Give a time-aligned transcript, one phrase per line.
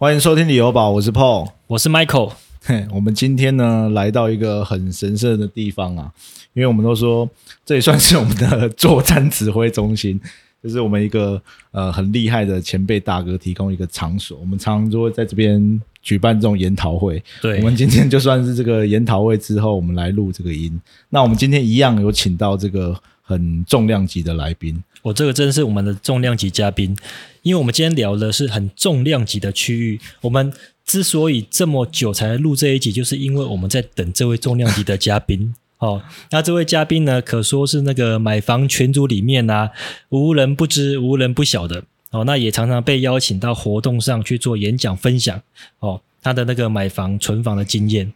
[0.00, 2.32] 欢迎收听旅游宝，我是 Paul，我是 Michael。
[2.64, 6.10] 嘿，我们今天呢来到一个很神圣的地方啊，
[6.54, 7.28] 因为我们都说
[7.66, 10.18] 这也算是我们的作战指挥中心，
[10.64, 11.38] 就是我们一个
[11.72, 17.22] 呃很厉害的前辈大哥提供一个场所，我们常常就会在这边举办这种研讨会。
[17.42, 20.80] 对，我们今天就算是这个研讨会之后，我们来录这个音。
[21.10, 24.82] 那我们今天一样有请到这个很重量级的来宾。
[25.02, 26.96] 我这个真是我们的重量级嘉宾，
[27.42, 30.00] 因为我们今天聊的是很重量级的区域。
[30.20, 30.52] 我们
[30.84, 35.54] 之所以这么久才录这一集，就是因为我们在等这位重量级的嘉宾。
[35.78, 39.70] 哦，那这位嘉宾呢，可说是那个买房群组里面啊，
[40.10, 41.84] 无人不知、无人不晓的。
[42.10, 45.40] 哦，那也常常被邀请到活动上去做演讲分享。
[45.78, 48.12] 哦，他的那个买房、存房的经验。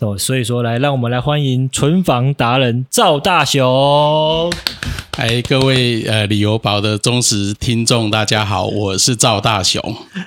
[0.00, 4.52] 哦，所以说来，让我们来欢迎存房达人赵大雄。
[5.12, 9.80] 哎，各位呃，旅游宝的忠实听众，大家好，我是赵大雄。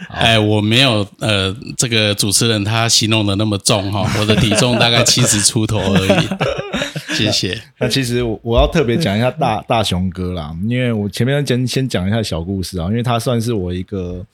[0.08, 6.28] 哎，我没有呃，这个主持人他形容的那么重哈， 我的体重大概七十出头而已。
[7.14, 7.62] 谢谢。
[7.78, 14.26] 那其实我我要特别讲一下大 大雄哥啦，因为我前面先先讲一下小故事啊，因为他算是我一个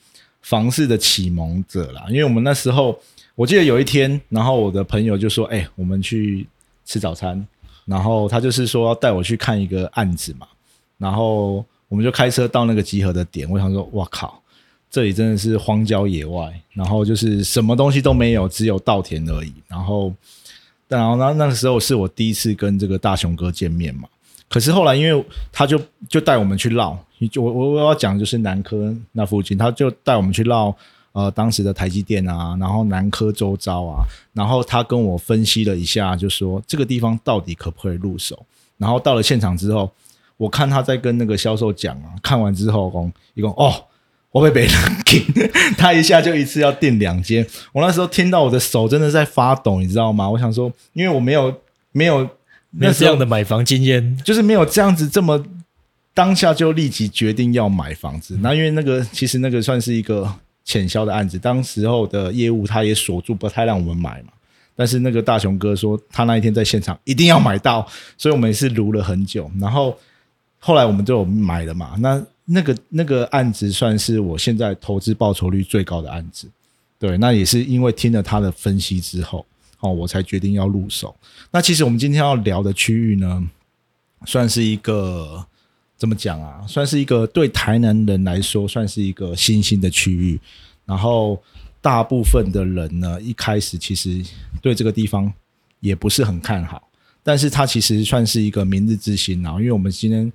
[0.42, 2.04] 房事的启蒙者啦。
[2.08, 2.96] 因为我们那时候，
[3.34, 6.46] 我记得有一天，然后我的朋友就说：“哎，我们去
[6.84, 7.44] 吃早餐。”
[7.84, 10.46] 然后他就是说要带我去看一个案子嘛，
[10.96, 13.50] 然后我们就开车到那个集合的点。
[13.50, 14.40] 我想说，哇靠，
[14.88, 19.52] 这里真的是荒郊野外，然后就是什么东西都没有，只有稻田而已。
[19.68, 20.10] 然后，
[20.88, 24.08] 然后那那个时候是我第一次跟这个大雄哥见面嘛。
[24.48, 26.96] 可是后来，因为他就就带我们去绕，
[27.30, 30.74] 就我我我要讲就是南科那附近，他就带我们去绕。
[31.14, 38.44] 呃，当时的台积电啊，然后南科周遭啊，然后他跟我分析了一下，就说这个地方到底可不可以入手。
[38.78, 39.88] 然后到了现场之后，
[40.36, 43.72] 我看他在跟那个销售讲啊，看完之后，讲一共哦，
[44.32, 44.72] 我被别人
[45.04, 45.22] 给，
[45.78, 47.46] 他一下就一次要订两间。
[47.72, 50.28] 我那时候听到我的手真的在发抖，你知道吗？
[50.28, 51.60] 我想说，因为我没有
[51.92, 52.28] 没有
[52.72, 55.44] 那这样的买房经验，就是没有这样子这么
[56.12, 58.36] 当下就立即决定要买房子。
[58.42, 60.34] 那因为那个其实那个算是一个。
[60.64, 64.32] 潜销的案子，当时候的业务他也锁住，不太让我们买嘛。
[64.74, 67.86] 但是那个大雄哥说，他那一天在现场一定要买到，
[68.16, 69.50] 所以我们也是撸了很久。
[69.60, 69.96] 然后
[70.58, 71.94] 后来我们就买了嘛。
[71.98, 76.48] 那那个那个案子算是我现在投资报酬率最高的案子。
[76.98, 79.44] 对，那也是因为听了他的分析之后，
[79.80, 81.14] 哦，我才决定要入手。
[81.50, 83.48] 那其实我们今天要聊的区域呢，
[84.24, 85.46] 算是一个。
[85.96, 86.64] 怎么讲啊？
[86.66, 90.38] 算是一个对台南人来说，算是一个新兴的区域。
[90.84, 91.40] 然后
[91.80, 94.22] 大部分的人呢，一开始其实
[94.60, 95.32] 对这个地方
[95.80, 96.82] 也不是很看好。
[97.22, 99.52] 但是它其实算是一个明日之星啊。
[99.52, 100.30] 因为我们今天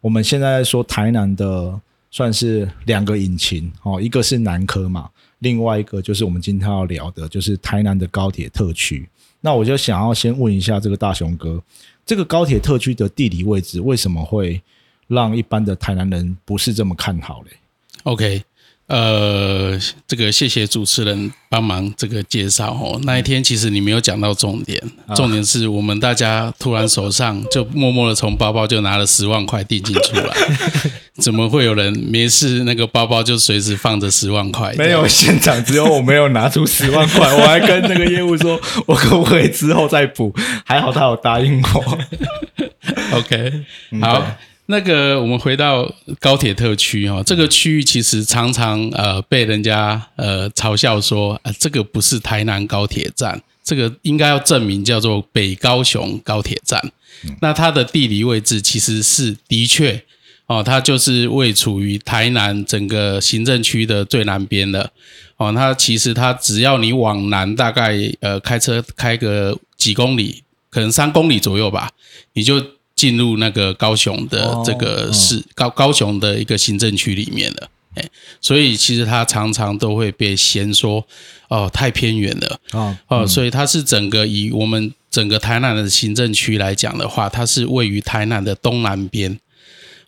[0.00, 1.78] 我们现在说台南的
[2.10, 5.10] 算是两个引擎哦，一个是南科嘛，
[5.40, 9.06] 另外一个就是我们今天要聊的，就是台南的高铁特区。
[9.40, 11.62] 那我就想要先问一下这个大雄哥，
[12.06, 14.62] 这个高铁特区的地理位置为什么会？
[15.10, 17.50] 让一般的台南人不是这么看好嘞。
[18.04, 18.42] OK，
[18.86, 22.98] 呃，这个谢谢主持人帮忙这个介绍哦。
[23.02, 24.80] 那一天其实你没有讲到重点，
[25.14, 30.34] 重点是我们大家突然手上就默默的从包包就拿了十万块定金出来，
[31.20, 34.72] 怎么会有人没事那个包包就随时放着十万块？
[34.78, 40.32] 没有现场，只有我没有拿出十万块，我还跟那个业务说，我可不可以之后再补？
[40.64, 41.98] 还好他有答应我。
[43.18, 43.64] OK，
[44.00, 44.24] 好。
[44.70, 56.80] 那个，我们回到高铁特区哈，这个区域其实常常呃被人家呃嘲笑说，呃这个不是台南高铁站，这个应该要证明叫做北高雄高铁站。
[57.40, 60.00] 那它的地理位置其实是的确
[60.46, 64.92] 哦，它就是位处于台南整个行政区的最南边的
[65.36, 65.52] 哦。
[65.52, 71.90] 它其实它只要你往南大概呃开车开个几公里，可能三公里左右吧，
[72.34, 72.64] 你就。
[73.00, 78.04] 进入那个高雄的这个市高高雄的一个行政区里面了，哎，
[78.42, 81.02] 所以其实它常常都会被嫌说
[81.48, 82.60] 哦太偏远了。
[82.72, 89.40] 啊哦，所以它是整个以我们整个台南的行政区来讲的话，它是位于台南的东南边。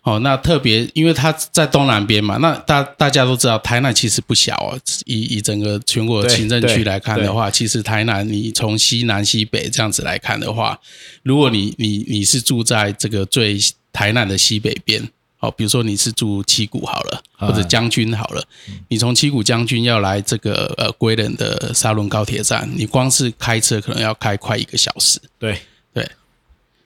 [0.03, 4.77] 哦，那特别因为它在东南边嘛，那大大家都知道，台南其实不小哦。
[5.05, 10.77] 以以整个全国行政区来看的话，其实台南你从西南西北这样子来看的话，
[11.23, 13.57] 如果你你你是住在这个最
[13.93, 15.01] 台南的西北边，
[15.39, 18.43] 哦，比如说你是住七股好了，或者将军好了，
[18.89, 25.17] 你从七股将军要来这个呃归仁的沙仑高铁站，你光是开车可能要开快一个小时。
[25.39, 25.57] 对
[25.93, 26.05] 对。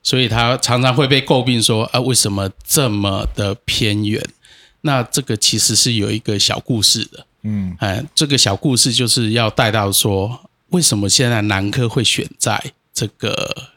[0.08, 4.26] 所以他常常会被诟病说啊，为什么这么的偏远？
[4.80, 13.74] 那这个其实是有一个小故事的嗯，哎，这个小故事就是要带到说，为什么现在南科会选在这个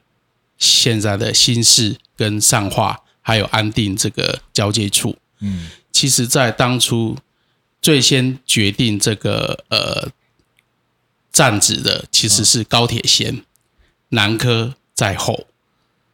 [0.56, 5.16] 现在的新市跟上化还有安定这个交界处？
[5.40, 7.16] 嗯，其实，在当初
[7.82, 10.08] 最先决定这个呃
[11.32, 13.42] 站址的，其实是高铁先，
[14.10, 15.48] 南科在后。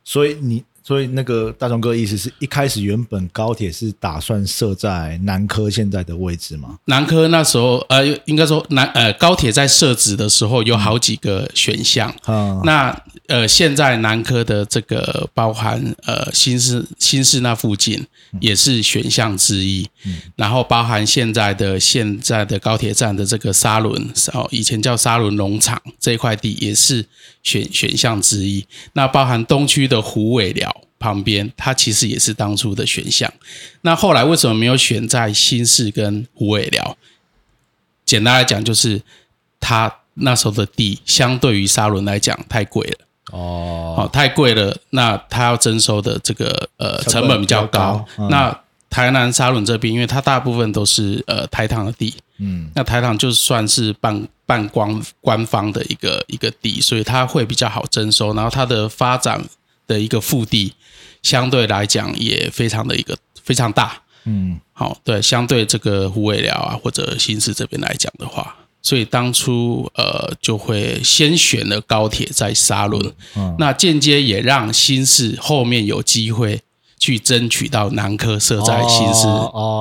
[0.06, 0.64] 所以你。
[0.87, 6.79] 所以那个大壮哥意思是一开始原本高铁是打算设在南科现在的位置吗？
[6.85, 12.09] 南科那时候呃，应该说南呃高铁在设置的时候有好几个选项。
[12.23, 18.06] 啊，那呃现在南科的这个包含呃新市新市那附近
[18.41, 19.89] 也是选项之一。
[20.37, 27.05] 然后包含现在的现在的高铁站的这个沙轮哦，以前叫沙轮农场这一块地也是
[27.43, 28.65] 选选项之一。
[28.93, 30.75] 那包含东区的虎尾寮。
[30.98, 33.32] 旁边，它其实也是当初的选项。
[33.82, 36.96] 那后来为什么没有选在新市跟虎尾寮？
[38.04, 39.02] 简单来讲，就是
[39.58, 42.98] 它那时候的地相对于沙仑来讲太贵了。
[43.32, 44.76] 哦，太贵了。
[44.90, 48.04] 那它要征收的这个呃成本比较高。
[48.31, 48.56] 那
[48.88, 58.32] 台南沙仑这边，因为它大部分都是呃台糖的地，嗯，那台糖就算是半半官官方的一个一个地，所以它会比较好征收。
[58.32, 59.44] 然后它的发展
[59.88, 60.72] 的一个腹地。
[61.26, 73.12] 相对来讲也非常的一个非常大，嗯，好，对，相对这个湖尾寮啊或者新市这边来讲的话，所以当初呃就会先选了高铁在沙仑，
[73.58, 76.61] 那间接也让新市后面有机会
[76.96, 79.26] 去争取到南科设在新市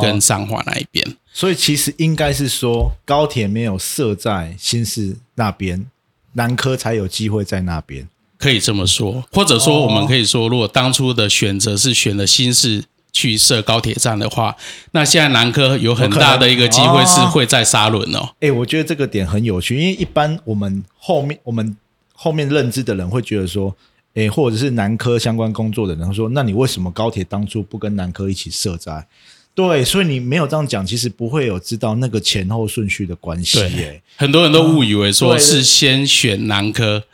[0.01, 5.85] 跟上华那一边，所以其实应该是说高铁没有设在新市那边，
[6.33, 8.07] 南科才有机会在那边。
[8.45, 14.55] 可以这么说，或者说我们可以说，如果当初的选择是选了新市去设高铁站的话，
[14.91, 18.29] 那现在南科有很大的一个机会是会在沙轮哦。
[18.41, 21.75] 哎，我觉得这个点很有趣，因为一般我们后面我们
[22.13, 23.75] 后面认知的人会觉得说，
[24.13, 29.07] 哎，或者是南科相关工作的人说，那你为什么高铁当初不跟南科一起设在？
[29.55, 33.57] 对，所以你没有这样讲，其实不会有知道那个前后顺序的关系。
[33.75, 37.05] 耶，很多人都误以为说是先选南科。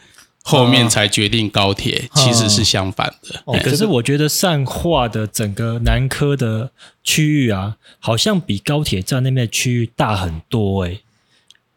[0.43, 3.41] 后面才决定高铁，其实是相反的。
[3.45, 6.71] 哦，可是我觉得善化的整个南科的
[7.03, 11.01] 区域啊，好像比高铁站那边的区域大很多诶。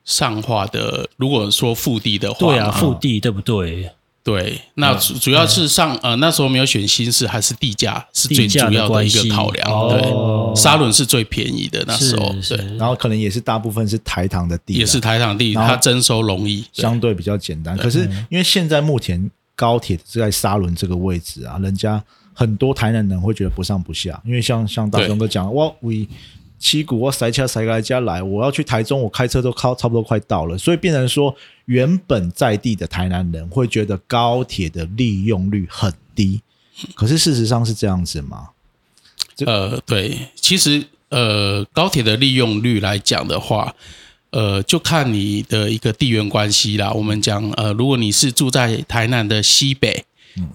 [0.04, 3.90] 上化的，如果说腹地的话，对啊，腹地对不对？
[4.24, 9.88] 对，那主主要是上呃那时候没有选新市，还是地价是最主要的一个考量。
[9.90, 17.76] 对，沙轮是最便宜的那时候，对，然后可能也是大部分是台糖的地，也是台糖地，它征收容易，相对比较简单。
[17.76, 26.06] 可是因为现在目前高铁是在沙轮这个位置啊，人家很多台南人会觉得不上不下，因为像像大雄哥讲，哇，we
[26.64, 36.40] 七股我塞车塞来家来，我要去台中，我开车都靠差不多快到了，所以变成说，原本在地的台南人会觉得高铁的利用率很低，
[36.94, 38.48] 可是事实上是这样子吗？
[39.44, 43.74] 呃，对，其实呃，高铁的利用率来讲的话，
[44.30, 46.90] 呃，就看你的一个地缘关系啦。
[46.92, 50.06] 我们讲呃，如果你是住在台南的西北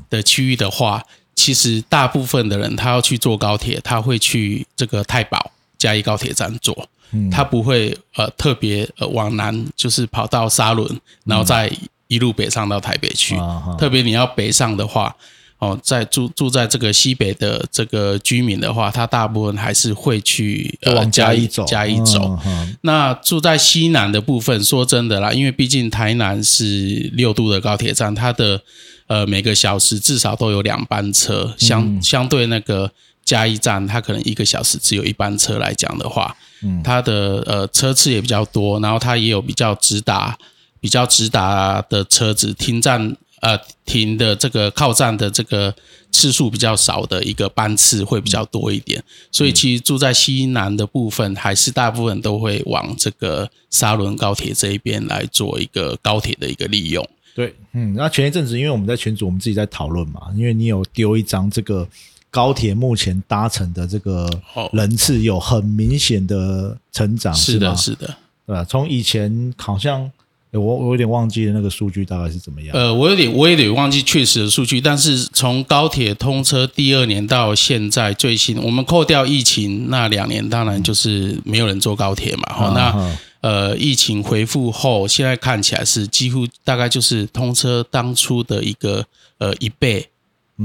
[0.09, 1.05] 的区域的话，
[1.35, 5.51] 其实大部分的人他要去坐高铁，他会去这个太保。
[5.79, 6.87] 嘉义高铁站坐，
[7.31, 11.71] 他不会呃特别呃往南，就是跑到沙仑，然后再
[12.07, 13.35] 一路北上到台北去。
[13.79, 15.15] 特别你要北上的话，
[15.57, 21.63] 哦，在住住在这个西北的这个居民的话，他大部分还是会去呃嘉义走。
[21.63, 22.37] 嘉义走。
[22.81, 28.61] 那住在西南的部分，说真的啦，因为毕竟台南是六度的高铁站，它的
[29.07, 32.91] 呃每个小时至少都有两班车，相相对那个。
[33.29, 40.35] 加一站，它可能一个小时只有一班车来讲的话，嗯，它的呃车次也比较多，然后它也有比较直达、
[40.79, 43.55] 比较直达的车子停站，呃，
[43.85, 45.71] 停的这个靠站的这个
[46.11, 57.07] 次数比较少的一个班次会比较多一点，所以其实住在西南的部分，还是大部分都会往这个沙仑高铁这一边来做一个高铁的一个利用。
[57.35, 61.87] 对，嗯，那前一阵子因为我们在群组，我们自己在讨论嘛，因为你有丢一张这个。
[62.31, 64.29] 高铁目前搭乘的这个
[64.71, 68.63] 人次有很明显的成长，是的，是的，对吧？
[68.63, 70.09] 从以前好像
[70.51, 72.75] 我我有点忘记了那个数据大概是怎么样。
[72.75, 82.53] 呃，我有点我有点忘记确实的数据，但是从高铁通车第二年到现在最新，我们扣掉疫情那两年，当然就是没有人坐高铁嘛。
[82.53, 89.05] 好，那呃，疫情回复后，现在看起来是几乎大概就是通车当初的一个
[89.39, 90.07] 呃一倍。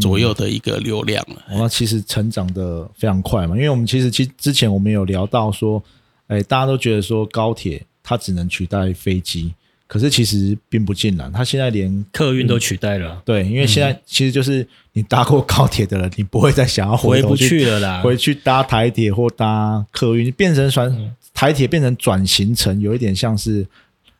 [0.00, 5.82] 左右的一个流量了，那其实成长的非常快嘛，因为我们其实其之前我们有聊到说，
[6.26, 9.54] 哎，大家都觉得说高铁它只能取代飞机，
[9.86, 18.00] 可是其实并不尽然，它现在连客运都取代了，对，因为现在其实就是你搭过高铁的人，你不会再想要回不去去了啦。
[18.02, 23.66] 回去搭台铁或搭客运，变成转台铁变成转型成有一点像是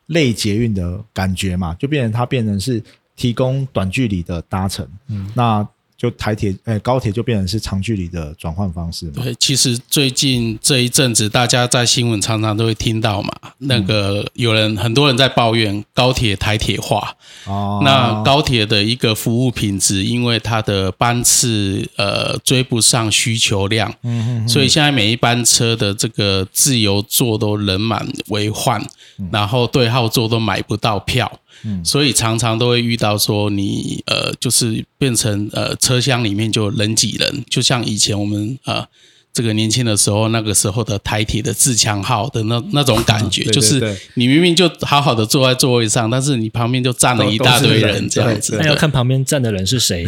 [0.07, 2.81] 类捷运的感觉嘛，就变成它变成是
[3.15, 5.67] 提供短距离的搭乘，嗯，那
[5.97, 24.49] 就台铁呃高铁就变成是长距离的转换方式嘛，对，其实最近这一阵子，大家在新闻常常都会听到嘛，那个有人很多人在抱怨高铁台铁化，哦，那高铁的一个服务品质，因为它的班次呃追不上需求量，嗯嗯。
[24.49, 28.85] 所以现在每一班车的这个自由座都人满为患，
[29.31, 38.87] 然后对号座都买不到票，嗯所以常常都会遇到说你呃就是变成呃车厢里面就人挤人，就像以前我们呃。
[39.35, 48.57] 这个年轻的时候，那个时候的台铁的自强号的那那种感觉， 对对就是你明明就好好的坐在座位上，但是你旁边就站了一大堆人这样子。
[48.57, 50.07] 那要看旁边站的人是谁，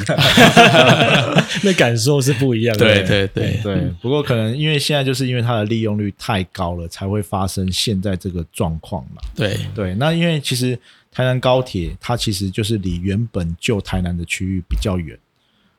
[1.61, 2.85] 那感受是不一样的。
[2.85, 9.21] 对对对对，不过可能因为现在就是因为它的利用率太高了，才会发生现在这个状况嘛。
[9.35, 10.79] 对对，那因为其实
[11.11, 15.19] 台南高铁它其实就是离原本旧台南的区域比较远。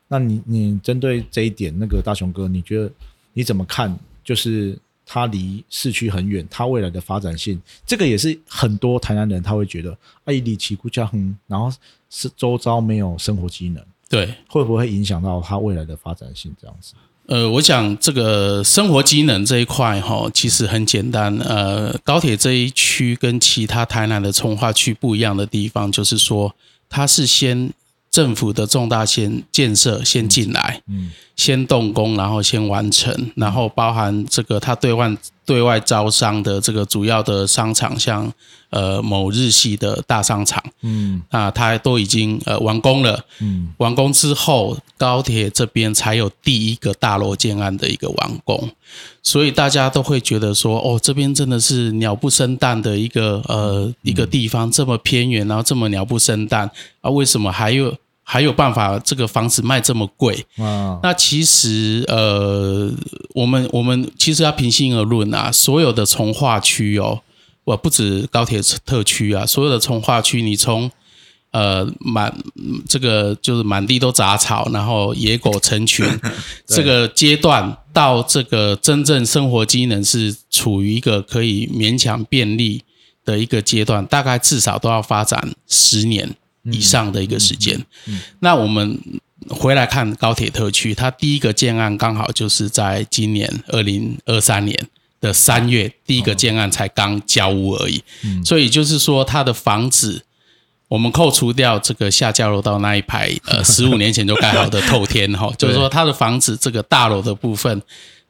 [0.08, 2.90] 那你你针对这一点，那个大雄哥，你觉得
[3.38, 3.96] 你怎么看？
[4.24, 4.76] 就是
[5.06, 11.72] 它离市区很远，它未来的发展性，这个也是很多台南人他会觉得，哎，离旗鼓家很，然后
[12.10, 16.52] 是周遭没有生活机能，对，会不会影响到它未来的发展性？
[16.60, 16.94] 这样子？
[17.26, 21.38] 呃，我想这个生活机能这一块哈，其实很简单。
[21.38, 26.52] 呃，高铁这一区跟其他台南的从化区不一样的地方，就是说
[26.88, 27.72] 它是先
[28.18, 38.28] 政府的重大先建设先进来，嗯先动工，然后先完成，然后包含这个它对外对外招商的这个主要的商场，像
[38.70, 41.22] 呃某日系的大商场，嗯。
[41.30, 43.24] 啊它都已经呃完工了。
[43.38, 43.68] 嗯。
[43.76, 48.68] 完工之后，高铁这边才有第一个大楼建案的一个完工，
[49.22, 56.68] 所以大家都会觉得说，哦，这边真的是鸟不生蛋的一个呃一个地方，这么偏远，然后这么鸟不生蛋
[57.00, 57.96] 啊，为什么还有
[58.30, 60.44] 还有办法这个房子卖这么贵？
[60.58, 62.92] 啊那其实呃，
[63.32, 67.22] 我们我们其实要平心而论啊，所有的从化区哦，
[67.64, 70.90] 我不止高铁特区啊，所有的从化区，你从
[71.52, 72.36] 呃满
[72.86, 76.04] 这个就是满地都杂草，然后野狗成群
[76.68, 82.82] 这个阶段，到这个真正生活机能是处于一个可以勉强便利
[83.24, 86.36] 的一个阶段，大概至少都要发展十年
[86.72, 87.78] 以上的一个时间。
[88.40, 88.98] 那我们
[89.48, 94.76] 回来看高铁特区，它第一个建案刚好就是在今年二零二三年
[95.20, 98.02] 的三月，第一个建案才刚交屋而已，
[98.44, 100.22] 所以就是说它的房子。
[100.88, 107.82] 我们扣除掉这个下交流道那一排，呃，十五年前就盖好的透天哈， 就是说它的房子这个大楼的部分，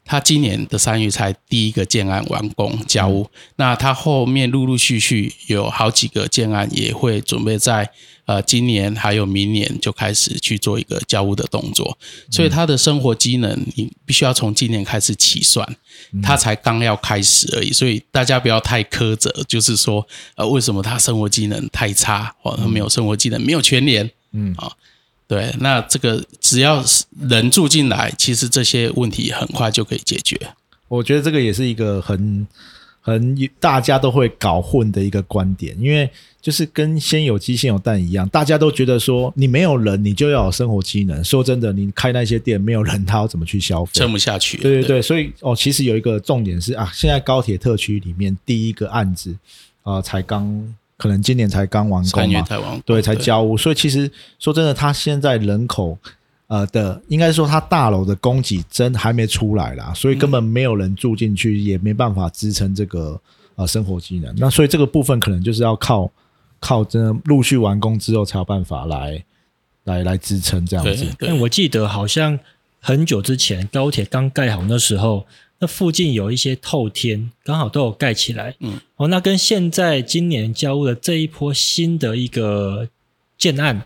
[0.09, 7.87] 它今年的三月才第一个建案完工交屋，那他后面陆陆续续有好几个建案也会准备在
[8.25, 11.95] 呃今年还有明年就开始去做一个交屋的动作，
[12.31, 15.75] 所以他的生活机能你必须要从今年开始起算，
[16.23, 24.55] 他才刚要开始而已，所以大家不要太苛责，就是说呃为什么他生活机能太差哦，他没有生活机能，没有全联，嗯。
[24.57, 24.71] 啊。
[25.29, 30.35] 对，那这个只要是人住进来，其实这些问题很快就可以解决。
[30.87, 32.47] 我觉得这个也是一个很
[32.99, 36.09] 很大家都会搞混的一个观点，因为
[36.41, 41.23] 就是跟先有鸡先有蛋一样，大家都觉得说你没有人，你就要有生活机能。
[41.23, 43.91] 说真的，你开那些店没有人，他要怎么去消费？
[43.93, 44.57] 撑不下去。
[44.57, 49.35] 对对对，所以哦，其实有一个重点是啊，现在高铁特区里面第一个案子
[49.83, 53.55] 啊、呃才刚可能今年才刚完工嘛，才完对，才交屋。
[53.55, 55.97] 所以其实说真的，它现在人口
[56.47, 63.17] 呃的，应该说它大楼的供给真还没出来啦，所以根本没有人住进去，也没办法支撑这个
[63.55, 64.35] 呃生活机能。
[64.35, 66.11] 那所以这个部分可能就是要靠
[66.59, 69.23] 靠真的陆续完工之后才有办法来
[69.85, 71.05] 来来支撑这样子。
[71.17, 72.37] 对但我记得好像
[72.81, 75.25] 很久之前高铁刚盖好那时候，
[75.59, 78.55] 那附近有一些透天，刚好都有盖起来。
[78.59, 82.87] 嗯，哦，那跟现在今年交屋的这一波新的一个
[83.37, 83.85] 建案，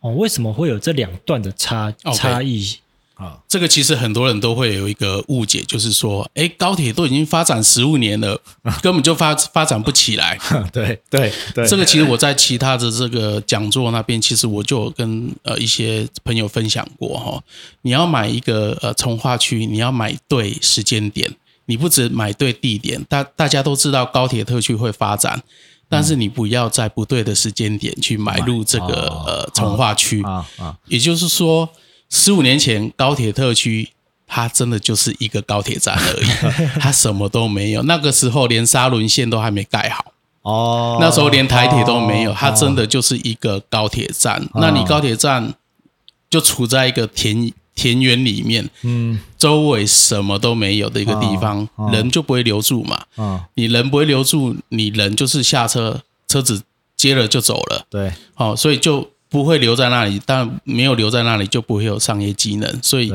[0.00, 2.78] 哦，为什么会有这两段的差差异？
[3.22, 8.40] 啊，这个其实很多人都会有一个误解，就是说，哎，高铁都已经发展十五年了，
[8.82, 10.36] 根本就发发展不起来。
[10.72, 17.40] 对对对，这个其实我在其他的这个讲座那边，其实我就有跟呃一些朋友分享过哈。
[17.82, 21.30] 你要买一个呃从化区，你要买对时间点，
[21.66, 25.42] 你不止买对地点，大大家都知道高铁特区会发展，
[25.88, 30.22] 但是你不要在不对的时间点去买入这个哦呃从化区。
[30.22, 31.68] 啊啊，也就是说，
[32.14, 33.88] 十五年前高铁特区
[34.26, 36.26] 它真的就是一个高铁站而已，
[36.78, 37.82] 它什么都没有。
[37.84, 44.46] 那个时候连沙仑线都还没盖好，哦，那时候连台铁都没有，哦它真的就是一个高铁站。
[44.54, 45.54] 那你高铁站
[46.28, 53.04] 就处在一个田田园里面，嗯周围什么都没有的一个地方，人就不会留住嘛。
[53.16, 56.62] 嗯，你人不会留住，你人就是下车，车子
[56.94, 57.86] 接了就走了。
[57.90, 63.10] 对哦，所以就不会留在那里，但没有留在那里就不会有商业机能，所以，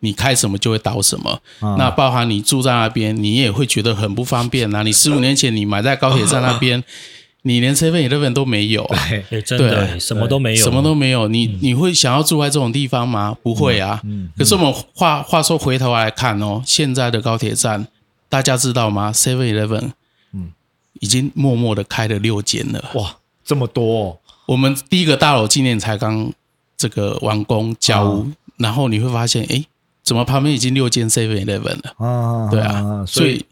[0.00, 1.30] 你开什么就会倒什么。
[1.60, 4.82] 啊那包含你住在那边，你也会觉得很不方便啊。
[4.82, 6.82] 你十五年前你买在高铁站那边，
[7.42, 11.28] 你连 Seven Eleven 都没有啊，对哎，真的什么都没有，什么都没有。
[11.28, 13.36] 你你会想要住在这种地方吗？
[13.42, 14.02] 不会啊。
[14.36, 17.86] 可是我们话话说回头来看哦，现在的高铁站，
[18.28, 19.90] 大家知道吗？Seven Eleven，
[20.32, 20.52] 嗯，
[21.00, 22.90] 已经默默的开了六间了。
[22.94, 24.18] 哇，这么多哦
[24.50, 26.32] 我们第一个大楼今年才刚
[26.76, 29.64] 这个完工交屋，然后你会发现，哎，
[30.02, 31.94] 怎么旁边已经六间 Seven Eleven 了？
[32.04, 33.46] 啊，对啊，所以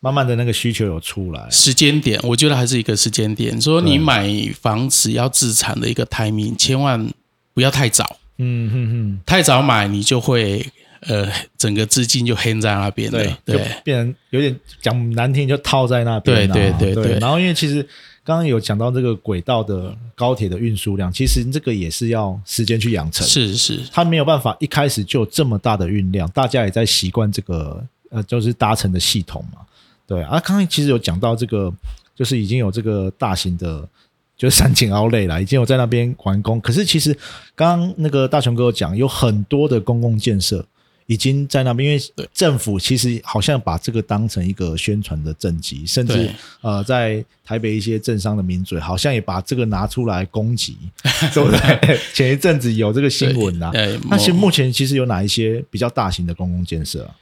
[0.00, 3.58] 慢慢的那个需求有出来，时间点，我觉得还是一个时间点。
[3.58, 7.10] 说你买房子要自产的一个 timing，千万
[7.54, 10.70] 不要太早，嗯哼哼，太早买你就会
[11.06, 11.26] 呃
[11.56, 13.18] 整个资金就 hang 在那边了。
[13.18, 16.52] 对，对变成有点讲难听，就套在那边啊。
[16.52, 17.88] 对对对对然后因为其实
[18.26, 23.24] 刚刚有讲到这个轨道的高铁的运输量，其实这个也是要时间去养成。
[23.24, 29.60] 是是，它没有办法一开始就有这么大的运量，大家也在习惯这个呃，就是搭乘的系统嘛。
[30.08, 31.72] 对啊，刚刚其实有讲到这个，
[32.16, 33.88] 就是已经有这个大型的，
[34.36, 36.60] 就是三井奥莱啦，已经有在那边完工。
[36.60, 37.16] 可是其实
[37.54, 40.66] 刚刚那个大雄哥有讲，有很多的公共建设
[41.06, 50.76] 已经在那边，因为政府其实好像把这个当成一个宣传的政绩，甚至呃，在台北一些政商的名嘴好像也把这个拿出来攻击，
[51.32, 52.00] 对不对？
[52.12, 57.14] 前一阵子有这个新闻啊，对，那其实目前其实有哪一些比较大型的公共建设啊？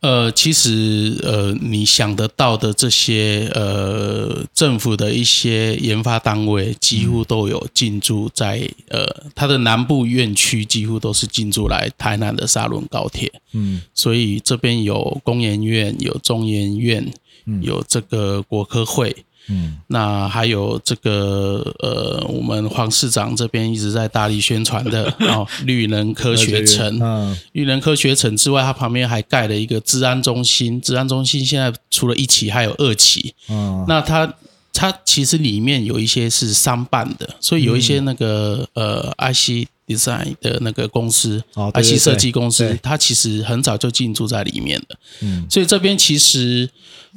[0.00, 13.30] 呃，其实呃，你想得到的这些呃政府的一些研发单位，几乎都有进驻在呃它的南部院区，几乎都是进驻来台南的沙仑高铁。
[13.52, 17.12] 嗯所以这边有工研院，有中研院，
[17.60, 19.14] 有这个国科会，
[19.50, 26.98] 嗯那还有这个呃，我们黄市长这边一直在大力宣传的 哦，绿能科学城。
[27.02, 30.80] 嗯绿能科学城之外，它旁边还盖了一个治安中心。
[30.80, 33.34] 治安中心现在除了一期，还有二期。
[33.48, 34.32] 嗯那它
[34.72, 44.96] 它其实里面有一些是商办的，所以有一些那个、呃 IC Design 的那个公司、哦对对 IC 设计公司，它其实很早就进驻在里面了。
[45.22, 46.70] 嗯所以这边其实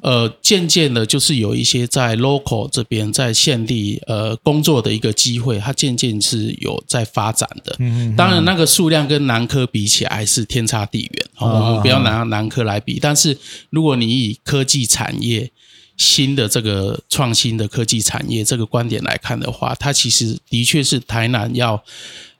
[0.03, 7.73] 呃渐渐的，就是有一些在 local 这边在县地呃工作的一个机会，它渐渐是有在发展的。
[7.79, 11.25] 嗯当然，那个数量跟南科比起来是天差地远。
[11.39, 13.37] 我们不要拿南科来比，但是
[13.69, 15.49] 如果你以科技产业
[15.95, 21.81] 新的这个创新的科技产业这个观点来看的话，它其实的确是台南要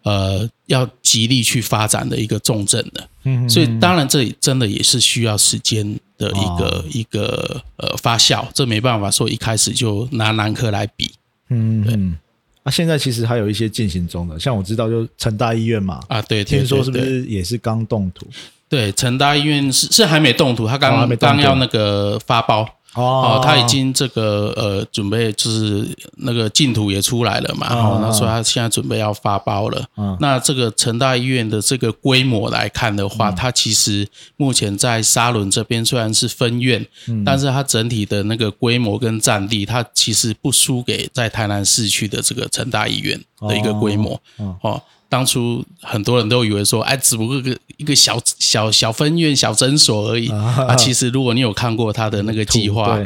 [0.04, 3.08] 呃要极力去发展的一个重镇的。
[3.26, 11.12] 嗯所以当然这里真的也是需要时间的一个、哦一个呃发酵，这没办法说一开始就拿南科来比
[11.50, 12.18] 嗯嗯。
[12.64, 16.22] 啊，现在其实还有一些进行中的，像我知道，就成大医院嘛，啊。
[16.22, 18.26] 对，对听说是不是也是刚动土？
[18.70, 29.86] 对，成大医院是是还没动土，他刚、刚刚要那个发包哦哦，他已经这个呃准备就是那个净土也出来了嘛，哦哦，那所以他现在准备要发包了。
[29.98, 30.18] 嗯。
[30.20, 36.86] 那这个成大医院的这个规模来看的话，它其实目前在沙仑这边虽然是分院，
[37.26, 44.14] 但是它整体的那个规模跟占地，它其实不输给在台南市区的这个成大医院的一个规模。
[44.38, 44.82] 哦哦，
[45.14, 50.76] 当初很多人都以为说，哎，只不过一个一个小小小分院、小诊所而已啊啊。
[50.76, 53.00] 其实如果你有看过他的那个计划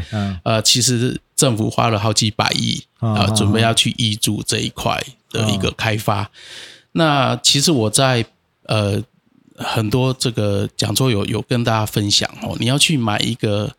[0.43, 4.97] 呃，其实政府花了好几百亿啊、啊准备要去医助这一块
[5.31, 6.31] 的一个开发。
[6.93, 8.25] 那其实我在
[8.67, 9.03] 呃
[9.57, 13.69] 很多这个讲座有有跟大家分享哦，你要去买一个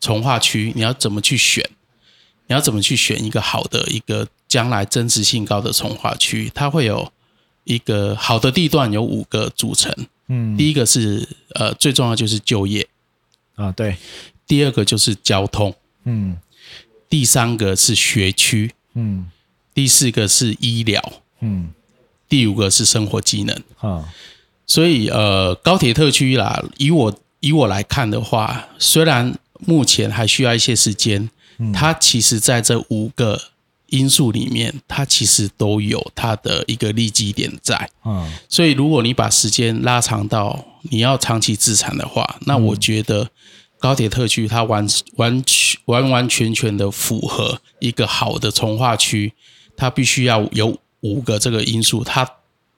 [0.00, 1.68] 从化区，你要怎么去选？
[2.46, 6.50] 你要怎么去选一个好的一个将来增值性高的从化区？
[6.54, 7.12] 它会有
[7.64, 9.92] 一个好的地段有五个组成，
[10.28, 10.56] 嗯。
[10.56, 12.86] 第一个是呃最重要就是就业，
[13.56, 13.96] 啊对，
[14.46, 15.74] 第二个就是交通，
[16.04, 16.38] 嗯。
[17.08, 19.30] 第三个是学区，嗯。
[19.72, 21.02] 第四个是医疗，
[21.40, 21.72] 嗯。
[22.28, 23.62] 第五个是生活机能。
[23.78, 24.12] 啊。
[24.66, 31.28] 所以呃，高铁特区啦，以我以我来看的话，虽然目前还需要一些时间，
[31.72, 33.38] 它其实在这五个
[33.96, 37.88] 因素里面，它其实都有它的一个利基点在。
[38.04, 43.28] 嗯所以，如果你把时间拉长到你要长期自产的话，那我觉得
[43.78, 49.32] 高铁特区它完完全完完全全的符合一个好的从化区，
[49.76, 52.24] 它必须要有五个这个因素，它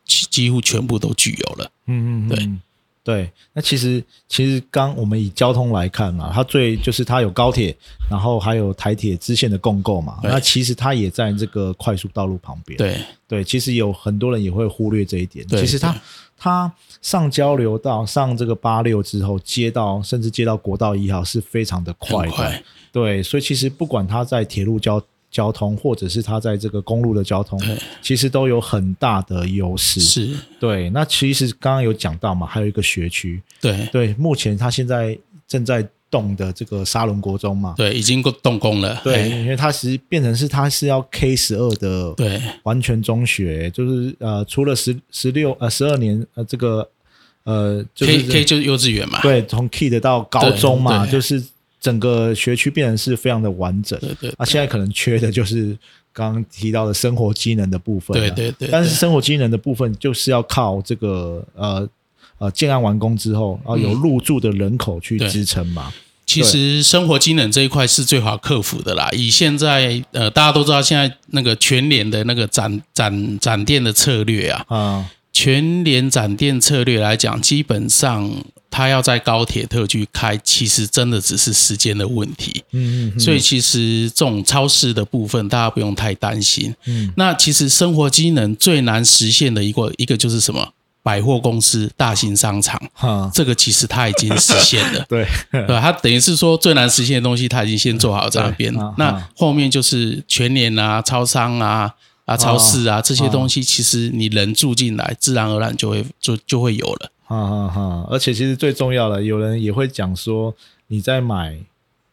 [0.05, 1.71] 几几乎全部都具有了。
[1.87, 2.61] 嗯嗯，对嗯
[3.07, 3.31] 对。
[3.53, 7.75] 那其实其实刚我们以交通来看嘛，它最就是它有高铁，
[8.11, 10.19] 然后还有台铁支线的共构嘛。
[10.25, 12.77] 那其实它也在这个快速道路旁边。
[12.77, 15.47] 对对，其实有很多人也会忽略这一点。
[15.47, 15.95] 其实它
[16.37, 22.33] 它上交流道上这个八六之后，接到甚至接到国道一号是非常的快的。
[22.33, 25.01] 快，对，所以其实不管它在铁路交
[25.37, 27.61] 交通，或者是它在这个公路的交通，
[28.01, 30.01] 其实都有很大的优势。
[30.01, 33.87] 是，对，那其实刚刚有讲到嘛，还有一个学区，对。
[33.93, 38.99] 对，目前它现在正在动的这个沙仑国中嘛，对，已经动工了。
[39.05, 42.41] 对，哎因为它其实变成是它是要 K 十二的对。
[42.63, 46.89] 完全中学，就是呃，除了十十六呃十二年呃这个
[47.45, 49.21] 呃就是，K K 就是幼稚园嘛。
[49.21, 51.43] 对从 K 的到高中嘛，就是
[51.81, 53.99] 整个学区变成是非常的完整。
[54.01, 55.77] 对对啊，现在可能缺的就是
[56.13, 58.31] 刚刚提到的生活机能的部分了。
[58.31, 61.89] 对对对，但是生活机能的部分就是要靠这个呃
[62.39, 65.93] 呃建案完工之后，然后有入住的人口去支撑嘛。
[66.25, 69.09] 其实生活机能这一块是最好克服的啦。
[69.13, 78.29] 以现在呃大家都知道，现在那个全联的那个展展展店的策略啊，啊，全联展店策略来讲，基本上
[78.77, 82.63] 它要在高铁特区开，其实真的只是时间的问题。
[82.73, 86.75] 嗯所以其实这种超市的部分，大家不用太担心。
[86.85, 90.75] 嗯，那其实生活机能最难实现的一个一个就是什么？
[91.03, 95.03] 百货公司、大型商场，哈，这个其实它已经实现了。
[95.09, 95.81] 对，对吧？
[95.81, 98.75] 它等于是说最难实现的东西，它已经先做好在那边。
[98.99, 101.95] 那啊后面就是全联啊、超商啊、
[102.27, 107.11] 啊超市啊这些东哦西，其实你人住进来，自然而然就会就就会有了。
[107.25, 108.07] 哈哈哈。
[108.11, 110.55] 而且其实最重要的，有人也会讲说，
[110.89, 111.57] 你在买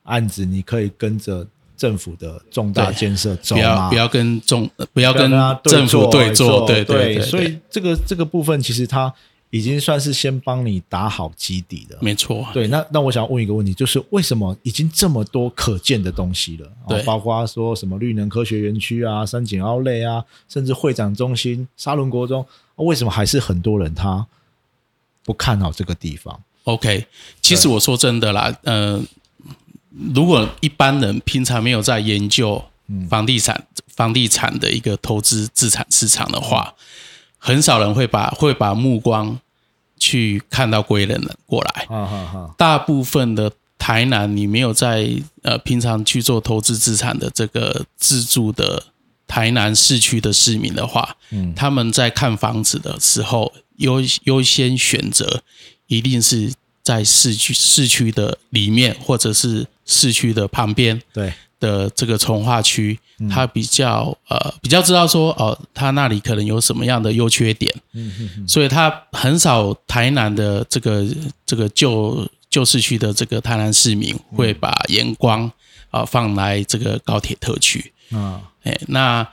[0.03, 1.45] 案子，你可以跟着
[1.75, 5.29] 政府的重大建设走不要不要跟政不要跟
[5.63, 9.13] 政府对对坐，对对对，所以这个这个部分其实它
[9.53, 11.95] 已经算是先帮你打好基底的。
[12.01, 12.43] 没错。
[12.51, 16.65] 对，那那我想问一个问题，就是为什么已经这么多可见的东西了？
[16.85, 22.43] 哦对包括说什么绿能科学园区啊、三井奥莱啊，甚至会展中心、沙仑国中，
[22.77, 24.25] 为什么还是很多人他
[25.23, 27.05] 不看好这个地方？OK，
[27.39, 28.99] 其实我说真的啦，呃，
[30.15, 32.63] 如果一般人平常没有在研究
[33.07, 36.73] 房地产、房地产的一个投资资产市场的话，
[37.45, 39.37] 很少人会把会把目光
[39.99, 41.87] 去看到归人了过来。
[42.57, 45.09] 大部分的台南，你没有在
[45.41, 48.85] 呃平常去做投资资产的这个自住的
[49.27, 51.53] 台南市区的市民的话，嗯。
[51.53, 55.43] 他们在看房子的时候，优优先选择
[55.87, 61.01] 一定是在市区市区的里面，或者是市区的旁边。
[61.11, 62.99] 对，的这个从化区，
[63.31, 71.05] 他比较呃比较知道说哦，他那里可能有什么样的优缺点，嗯所以他很少台南的这个
[71.45, 75.49] 这个旧旧市区的这个台南市民会把眼光
[75.91, 79.25] 啊、放来这个高铁特区，啊，哎，那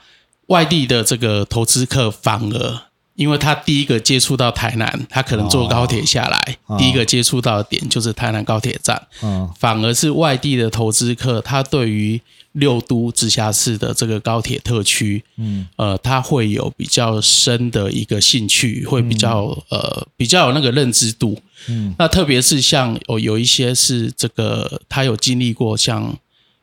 [0.47, 2.90] 外地的这个投资客反而。
[3.21, 8.99] 因为他第一个接触到台南，他可能坐高铁下来，哦第一个接触到的点就是台南高铁站。
[9.21, 12.19] 嗯反而是外地的投资客，他对于
[12.53, 21.39] 六都直辖市的这个高铁特区，嗯，呃，他会有比较深的一个兴趣，会比较、呃比较有那个认知度。
[21.69, 26.17] 嗯，那特别是像有有一些是这个他有经历过像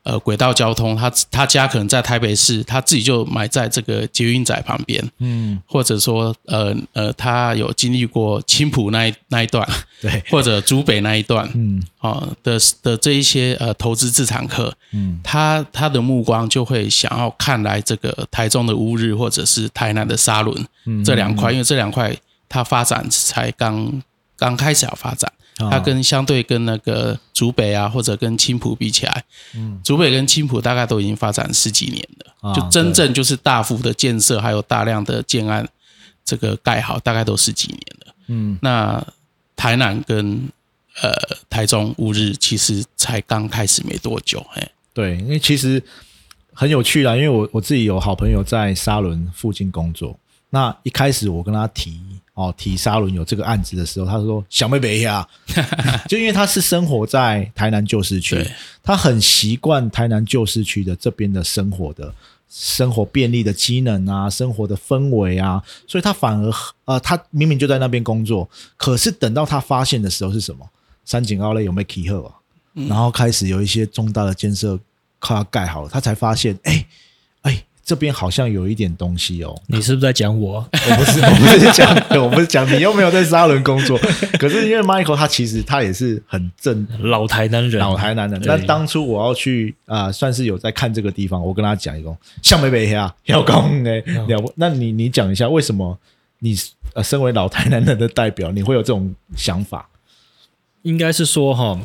[0.09, 9.67] 呃轨道交通，他他家可能在台北市，他自己就埋在这个捷运仔旁边，嗯，或者说呃呃他有经历过青浦那一那一段，
[10.01, 11.83] 对，或者竹北那一段，嗯。
[11.99, 22.15] 啊的的这一些呃投资资产客，嗯他他的目光就会想要看来这个台中的乌日或者是台南的沙仑嗯这两块，因为这两块
[22.47, 24.01] 它发展才刚
[24.37, 25.35] 刚开始要发展，啊
[25.69, 29.23] 它跟相对跟那个竹北啊或者跟青浦比起来，
[29.55, 29.81] 嗯。
[29.83, 35.67] 竹北跟青浦大概都已经发展十几年了，啊就真正就是大幅的建设还有大量的建案
[36.23, 38.15] 这个盖好，大概都十几年了。
[38.27, 38.57] 嗯。
[38.61, 39.05] 那
[39.55, 40.47] 台南跟
[41.01, 41.11] 呃
[41.49, 45.83] 台中乌日其实才刚开始没多久，哎，对，因为其实
[46.53, 50.17] 很有趣啦，因为我我自己有好朋友在沙仑附近工作，
[50.51, 51.99] 那一开始我跟他提
[52.39, 55.27] 哦提沙伦有这个案子的时候，他说小妹妹呀，
[56.07, 58.43] 就因为他是生活在台南旧市区，
[58.81, 62.13] 他很习惯台南旧市区的这边的生活的。
[62.51, 66.51] 生活便利的机能啊，生活的氛围啊，所以他反而
[66.85, 70.67] 呃，他明明就在那边工作，可是等到他发现的时候是什么？
[71.05, 72.33] 三井奥莱有没有起鹤啊？
[72.87, 74.79] 然后开始有一些重大的建设
[75.19, 76.85] 快要盖好了，他才发现，哎哎，
[77.89, 79.59] 这边好像有一点东西哦。
[79.65, 80.57] 你是不是在讲我？
[80.71, 83.97] 我不是， 我不是讲，我不是讲你又没有在沙伦工作。
[84.37, 88.39] 可是因为 Michael 他其实他也是很正老台南人，老台南人。
[88.45, 94.53] 那当初我要去啊、算是有在看这个地方，我跟他讲一个向北北呀，要讲哎了不？
[94.55, 95.97] 那你你讲一下为什么
[96.37, 96.55] 你
[96.93, 99.89] 呃身为老台南人的代表，你会有这种想法？
[100.83, 101.79] 应该是说哈，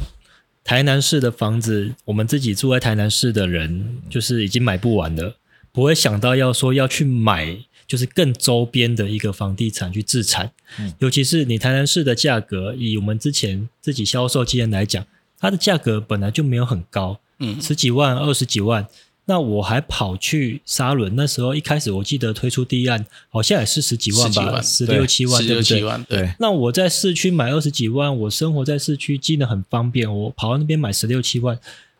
[0.62, 5.34] 台南市的房子，我们自己住在台南市的人，就是已经买不完了，
[5.74, 10.52] 不会想到要说要去买，就是更周边的一个房地产去自产。
[11.00, 15.04] 尤其是你台南市的价格，以我们之前自己销售经验来讲，
[15.40, 18.86] 它的价格本来就没有很高，嗯十几万、二十几万。
[19.26, 25.48] 那我还跑去沙伦，那时候一开始我记得推出第一案，好像也是十几万吧，十六七万，十？
[25.48, 31.58] 六七万，对，对，那我在市区买二十几万，我生活在市区，机能很方便，我跑到那边买十六七万，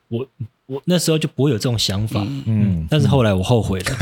[0.09, 0.29] 我
[0.67, 2.27] 我那时候就不会有这种想法。
[2.47, 3.95] 嗯，但是后来我后悔了，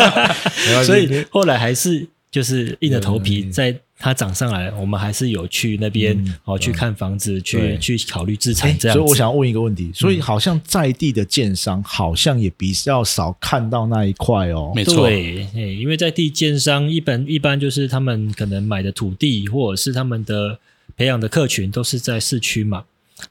[0.84, 8.96] 所以后来还是就是硬着头皮，在它涨上来，我们还是有去那边、嗯哦去看房子，去去考虑自哎产这样。
[8.96, 14.72] 所以我想要问一个问题，所以好像在地的建商好像也比较少看到那一块哦。
[14.74, 20.58] 没错，对，哎，因为在地建商一般一般就是他们可能买的土地，或者是他们的
[20.96, 22.84] 培养的客群都是在市区嘛。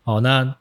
[0.05, 0.55] 哦，那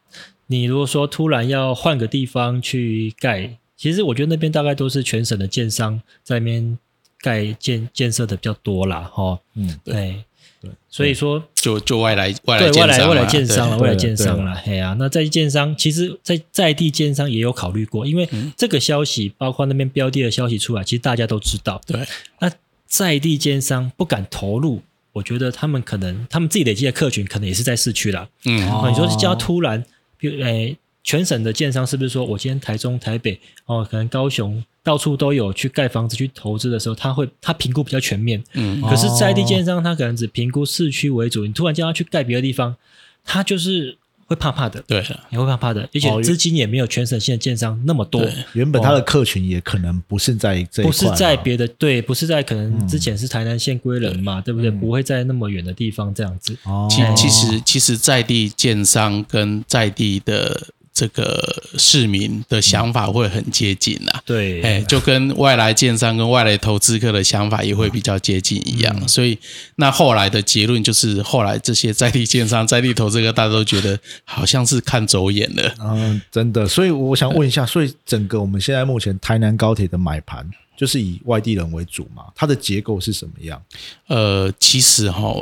[0.52, 6.78] 你如果说突然要换个地方去盖，其实我觉得那边大概都是全省的建商在那边
[7.22, 10.22] 盖建建设的比较多啦，哈、嗯，对
[10.60, 18.52] 对所以说就就外来外对来建商嘛外来外来建商了，外来建商对了，嘿呀、那在地建商其实，在在地建商也有考虑过，因为嗯。
[18.54, 21.80] 这个消息，包括那边标的的消息出来，其实大家都知道。
[21.86, 21.98] 对。
[22.40, 22.52] 那
[22.86, 24.82] 在地建商不敢投入，
[25.14, 28.28] 我觉得他们可能他们自己累积的客群可能也是在市区啦。
[28.44, 28.58] 嗯。
[28.90, 29.82] 你说是叫突然，
[30.22, 38.40] 比如诶，全省的建商是不是说我今天台中、台北哦，可能高雄到处都有去盖房子去投资的时候，他会他评估比较全面。
[38.54, 42.76] 嗯可是在地建商他可能只评估市区为主，你突然叫他去盖别的地方，
[43.24, 43.98] 他就是
[44.32, 45.00] 会怕怕的，对。
[45.02, 48.22] 了，也会怕怕的，而且哦资金也没有全省性的建商那么多。
[48.22, 48.32] 对。
[48.54, 54.54] 原本他的客群也可能不是在这一不是在别的对，不是在可能之前是台南县归人嘛，对。
[54.54, 54.70] 不对？
[54.70, 56.56] 不会在那么远的地方这样子。
[56.64, 64.22] 哦，其其实其实在地建商跟在地的这个市民的想法会很接近啦。
[64.26, 69.38] 对，哎，就跟外来建商跟外来投资客的想法也会比较接近一样，所以
[69.76, 75.74] 那后来的结论就是，后来这些在地建商、在地投资客，大家都觉得好像是看走眼了。
[75.80, 82.24] 嗯，真的，所以我想问一下，所以整个我们现在目前台南高铁的买盘就是以外地人为主嘛？
[82.34, 83.62] 它的结构是什么样？
[84.08, 85.34] 呃，其实哈，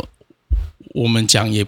[0.94, 1.66] 我们讲也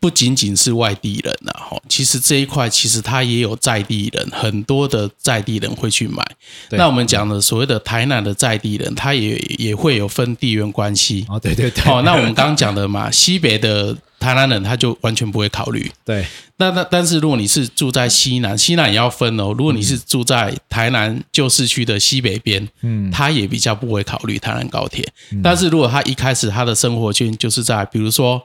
[0.00, 6.26] 不不仅仅是外地人呐，哈，其实这一块其实它也有在地人，很多的在地人会去买。
[6.70, 11.26] 那我们讲的所谓的台南的在地人，他也也会有分地缘关系。
[11.28, 15.90] 哦，对对对，哦，那我们刚刚讲的嘛， 西北的台南人他就完全不会考虑。
[16.06, 16.24] 对
[16.56, 19.54] 那那但是如果你是住在西南，西南也要分哦。
[19.58, 25.06] 如果你是住在台南旧市区的西北边，嗯他也比较不会考虑台南高铁。
[25.42, 28.42] 但是如果他一开始他的生活圈就是在比如说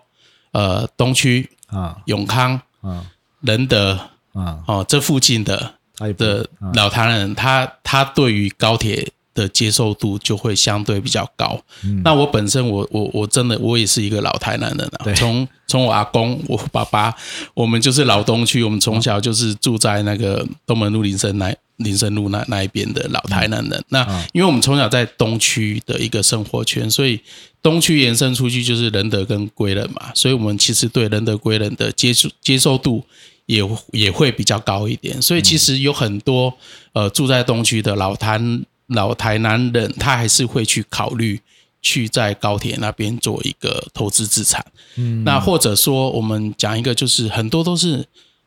[0.53, 1.97] 呃东区、啊。
[2.05, 3.05] 永康、啊。
[3.41, 3.99] 仁德
[4.31, 5.73] 啊，哦这附近的
[6.17, 11.59] 的老台南人，他他对于高铁的接受度就会相对比较高。
[12.05, 17.13] 那我本身我我我真的我也是一个老台南人啊对，从从我阿公我爸爸，
[17.53, 23.83] 我们就是老东区，我们从小就是住在那个东门路林森那林森路那那一边的老台南人。
[23.89, 27.19] 那因为我们从小在东区的一个生活圈，所以
[27.61, 33.03] 东区延伸出去就是仁德跟归仁嘛，所以我们其实对仁德归仁的接受接受度。
[33.45, 36.57] 也也会比较高一点，所以其实有很多
[36.93, 38.39] 呃住在东区的老台
[38.87, 41.37] 老台南人，他还是会去考虑
[41.81, 44.65] 去在高铁那边做一个投资资产。
[44.95, 48.05] 嗯，那或者说我们讲一个，就是很多都是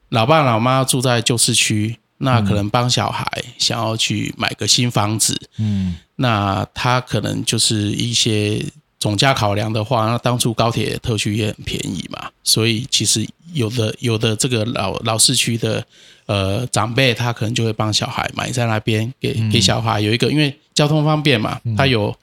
[0.09, 3.27] 老爸老妈住在旧市区，那可能帮小孩
[3.59, 5.97] 想要去买个新房子，嗯。
[6.19, 8.65] 那他可能就是一些
[8.99, 15.85] 总价考量的话，那当初高铁特区也很便宜嘛，所以其实有的有的这个老老市区的
[16.25, 22.17] 呃长辈，他可能就会帮小孩买在那边，给给小孩有一个，因为交通方便嘛，他有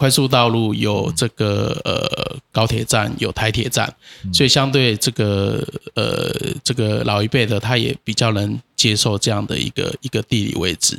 [0.00, 3.94] 快速道路，有这个呃高铁站，有台铁站，
[4.32, 5.62] 所以相对这个
[5.94, 6.32] 呃
[6.64, 10.98] 这个老一辈的，他也比较能接受这样的一个一个地理位置。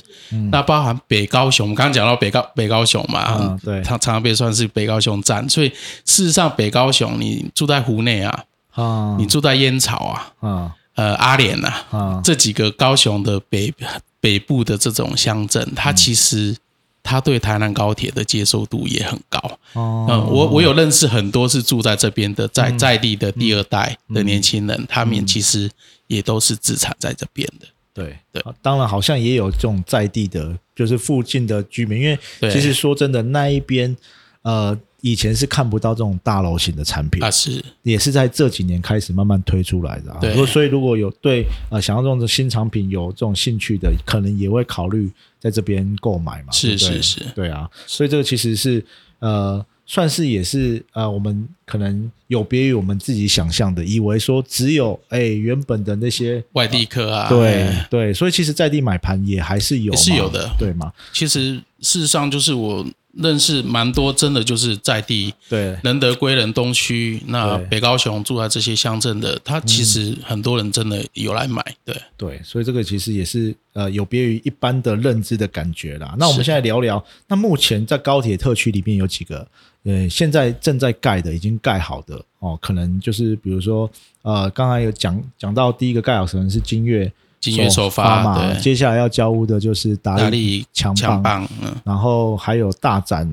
[0.52, 3.82] 那包含北高雄，我们刚刚讲到北高北高雄嘛，啊对。
[3.82, 5.70] 常常常被算是北高雄站，所以
[6.06, 9.18] 事实上北高雄，你住在湖内啊，啊。
[9.18, 10.76] 你住在烟草啊，啊。
[10.94, 12.22] 呃阿联啊，啊。
[12.24, 13.74] 这几个高雄的北
[14.20, 16.56] 北部的这种乡镇，它其实
[17.04, 19.40] 它对台南高铁的接受度也很高。
[19.74, 20.08] 哦。
[20.10, 25.70] 嗯，我我有认识很多是住在这边的，在在地的第二代的年轻人，他们其实
[26.08, 27.68] 也都是自产在这边的。
[27.94, 28.18] 对。
[28.32, 28.42] 对。
[28.44, 33.96] 啊当然好像也有这种在地的，就是附近的居民，因为其实说真的，那一边
[34.44, 40.18] 呃以前是看不到这种大楼型的产品，啊，是也是在这几年开始慢慢推出来的、啊。
[40.22, 46.52] 对如果所以如果有对呃想要这种新产品有这种兴趣的，可能也会考虑在这边购买嘛。
[46.52, 48.86] 是是是对啊，所以这个其实是
[49.20, 49.66] 呃。
[49.88, 60.94] 算是也是呃，我们可能有别于我们自己想象的，以为说只有哎原本的那些外地客啊，对哎对，所以其实在地买盘也还是有，也是有的对嘛？
[61.12, 71.96] 其实事实上就是我认识蛮多，真的就是在地对仁德归仁东区，那北高雄住在这些乡镇的，他其实很多人真的有来买，对。
[72.16, 76.16] 对，所以这个其实也是呃有别于一般的认知的感觉啦。
[76.20, 79.48] 那我们现在聊聊，那目前在高铁特区里面有几个
[79.84, 83.90] 呃现在正在盖的，已经盖好的哦，可能就是比如说
[84.22, 91.46] 呃刚才有讲讲到第一个盖好可能是金月金月首发嘛，接下来要交屋的就是达利力强强棒，
[91.84, 93.28] 然后还有大展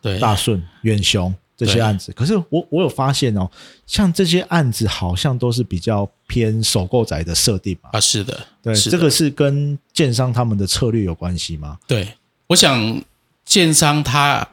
[0.00, 3.50] 对，大顺、远雄这些案子，可是我我有发现哦，
[3.86, 7.88] 像这些案子好像都是比较偏首购宅的设定嘛。
[7.92, 11.78] 啊，是的，对，这个是跟建商他们的策略有关系吗？
[11.86, 12.06] 对，
[12.48, 13.02] 我想
[13.46, 14.46] 建商他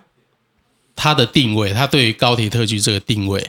[0.96, 3.46] 他的定位，他对于高铁特区这个定位，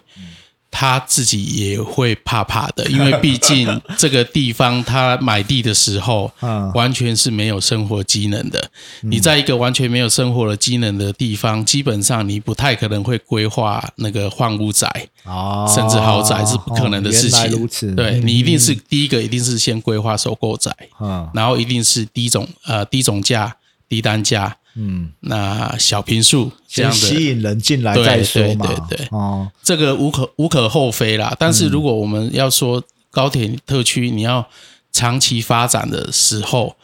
[0.75, 8.71] 他自己也会怕怕的，因为毕竟 这个地方他买地的时候，啊完全是没有生活机能的。
[9.03, 14.89] 你在一个完全没有生活的机能的地方，基本上你不太可能会规划那个换屋宅，
[15.25, 17.69] 哦甚至豪宅是不可能的事情。
[17.95, 23.55] 对嗯你一定是第一个，一定是先规划首购宅，啊，然后一定是低总呃低总价、
[23.89, 29.09] 低单价，嗯，那小平数这样的，吸引人进来再说嘛，对对对。
[29.11, 31.37] 哦，这个无可无可厚非啦。
[31.39, 34.49] 但是如果我们要说高铁特区，你要
[34.91, 36.75] 长期发展的时候，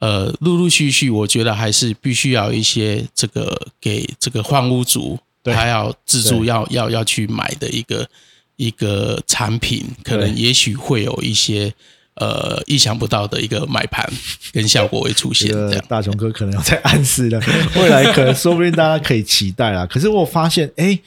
[0.00, 8.08] 呃，陆陆续续，我觉得还是必须要一些这个给这个换屋族，他要自助要要要去买的一个
[8.56, 11.72] 一个产品，可能也许会有一些。
[12.16, 14.10] 呃，意想不到的一个买盘
[14.52, 17.38] 跟效果会出现，这样大雄哥可能有在暗示了，
[17.76, 19.84] 未来可能说不定大家可以期待啦。
[19.90, 20.98] 可是我发现，哎，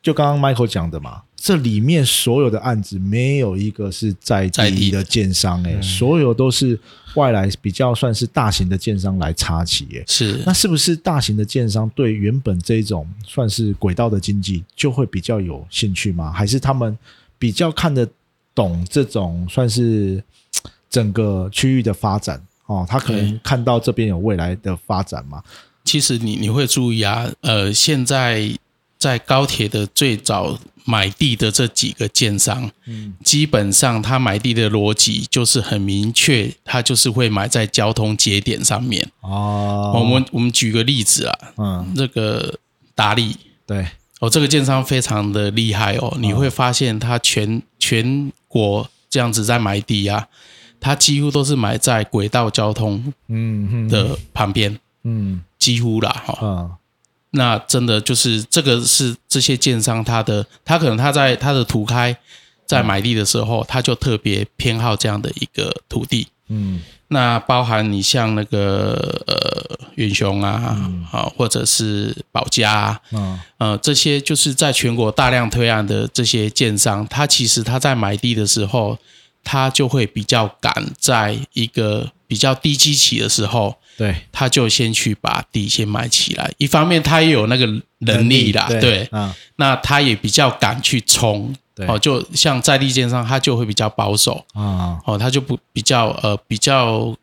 [0.00, 6.78] 就刚刚 Michael 讲的嘛，这里面所有的案子没有一个是在在地的建商，哎，所有都是
[7.16, 10.04] 外来比较算是大型的建商来插旗，哎。
[10.06, 16.30] 是那是不是大型的建商对原本这种算是轨道的经济就会比较有兴趣吗？
[16.30, 16.96] 还是他们
[17.36, 18.08] 比较看得
[18.56, 20.20] 懂这种算是
[20.90, 22.42] 整个区域的发展？
[22.66, 25.40] 哦，他可能看到这边有未来的发展嘛？
[25.84, 28.50] 其实你你会注意啊，呃，现在
[28.98, 39.08] 在高铁的最早买地的这几个建商，嗯，基本上他买地的逻辑就是很明确，他就是会买在交通节点上面。
[39.20, 42.58] 哦，我们我们举个例子啊，嗯，这个
[42.96, 43.86] 达利对，
[44.20, 50.26] 哦，这个建商非常的厉害哦，你会发现他全全国这样子在买地啊，
[50.80, 56.38] 他几乎都是买在轨道交通嗯嗯的旁边，嗯几乎啦哈。
[56.40, 56.70] 嗯
[57.30, 62.16] 那真的就是这个是这些建商他的，他可能他在他的土开
[62.64, 66.28] 在买地的时候，他就特别偏好这样的一个土地。
[66.48, 70.76] 嗯那包含你像那个呃远雄啊，
[71.12, 73.40] 啊、或者是保家啊，嗯。
[73.58, 78.98] 呃这些就是在全国大量推案的这些建商，他其实他在买地的时候，
[79.44, 86.52] 他就会比较赶在一个比较低基期的时候，对，他就先去把地先买起来。
[86.58, 87.66] 一方面，他也有那个
[88.00, 88.80] 能力啦，对。
[88.80, 91.54] 对，啊那他也比较敢去冲。
[91.76, 91.86] 对。
[91.86, 94.98] 哦，就像在利建商，他就会比较保守，啊。
[95.04, 97.14] 哦，他就不比较呃比较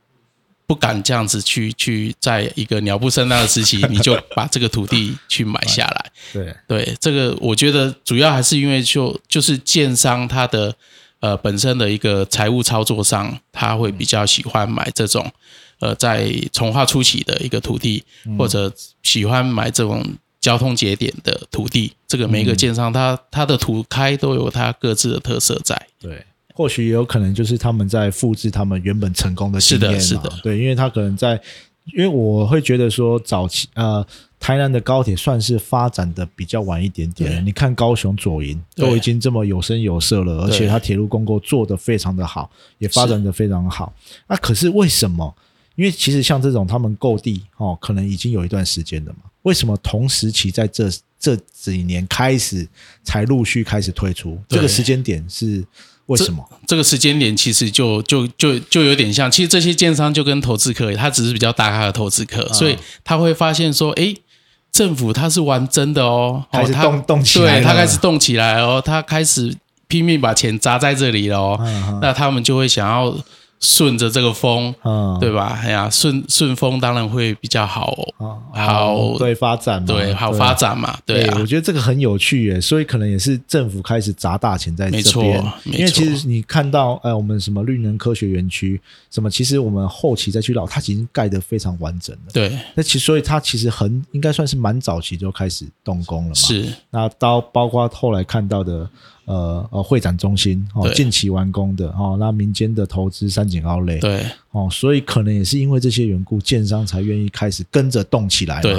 [0.66, 6.12] 不敢这样子去去在一个鸟不生蛋的时期，你就把这个土地去买下来。
[6.32, 6.56] 对。
[6.68, 10.74] 对，这个我觉得主要还是因为就就是建商他的
[11.20, 15.30] 呃本身的一个财务操作上，他会比较喜欢买这种
[15.80, 18.04] 呃在从化初期的一个土地，
[18.38, 20.02] 或者喜欢买这种
[20.44, 25.88] 交通节点的土地，这个每一个建商他他的土开都有他各自的特色在。
[26.00, 26.24] 对，
[26.54, 30.00] 或许也有可能就是他们在复制他们原本成功的经验嘛。
[30.00, 31.42] 是的是的对，因为他可能在，
[31.96, 34.06] 因为我会觉得说早期呃。
[34.44, 37.46] 台南的高铁算是发展的比较晚一点点。
[37.46, 43.94] 你看高雄左营都已经这么有声有色了，而且对它铁路公构做得非常的好，也发展的非常好。
[44.28, 45.34] 那可是为什么？
[45.76, 49.30] 因为其实像这种他们购地哦，可能已经有一段时间了嘛。
[49.44, 50.90] 为什么同时期在这
[51.20, 52.68] 这几年开始
[53.04, 54.38] 才陆续开始推出？
[54.50, 54.58] 对。
[54.58, 55.64] 这个时间点是
[56.08, 56.44] 为什么？
[56.68, 62.54] 这个时间点其实就就就就有点像，其实这些建商就跟投资客，他只是比较大咖的投资客，啊。
[62.54, 64.18] 所以他会发现说，诶，
[64.72, 67.68] 政府他是玩真的哦，开始动动起来对了。
[67.68, 69.56] 他开始动起来哦，他开始
[69.88, 72.00] 拼命把钱砸在这里了哦，嗯。
[72.02, 73.18] 那他们就会想要
[73.64, 75.58] 顺着这个风，嗯，对吧？
[75.64, 92.34] 哎呀，顺顺风当然会比较好，啊，好对发展嘛，对，好发展嘛，对啊我，觉得这个很有趣耶，所以可能也是政府开始砸大钱在这没错边，没错因为其实你看到，呃，我们什么绿能科学园区，什么，其实我们后期再去绕，它已经盖得非常完整了。
[92.34, 96.36] 对，那其所以它其实很应该算是蛮早期就开始动工了嘛。。
[96.36, 98.90] 是，那到包括后来看到的，
[99.26, 104.26] 呃呃，会展中心哦，近期完工的哦，那民间的投资三井奥莱，对。
[104.52, 108.62] 哦，所以可能也是因为这些缘故，建商才愿意开始跟着动起来嘛。
[108.62, 108.74] 对，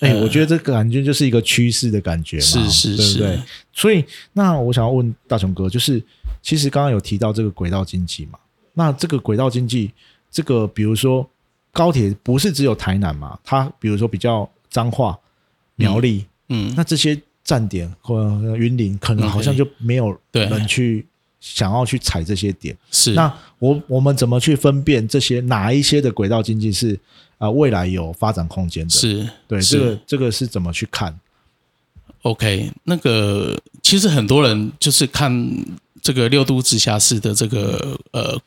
[0.00, 0.22] 哎、呃。
[0.22, 3.36] 我觉得这个感觉就是一个趋势的感觉嘛，是是对不对？
[3.36, 3.42] 是？
[3.72, 6.02] 所以，那我想要问大雄哥，就是
[6.42, 8.38] 其实刚刚有提到这个轨道经济嘛，
[8.74, 9.92] 那这个轨道经济，
[10.30, 11.28] 这个比如说
[11.72, 15.16] 高铁不是只有台南嘛，它比如说比较彰化、
[15.76, 21.06] 苗栗，嗯，那这些站点或者云林，可能好像就没有对人去
[21.40, 22.76] 想要去踩这些点。
[22.90, 26.98] 是，那我我们怎么去分辨这些哪一些的轨道经济是
[27.38, 28.90] 啊、未来有发展空间的？
[28.90, 31.18] 是，对，这个这个是怎么去看
[32.22, 35.50] ？OK，那个其实很多人就是看
[36.00, 38.38] 这个六都直辖市的这个呃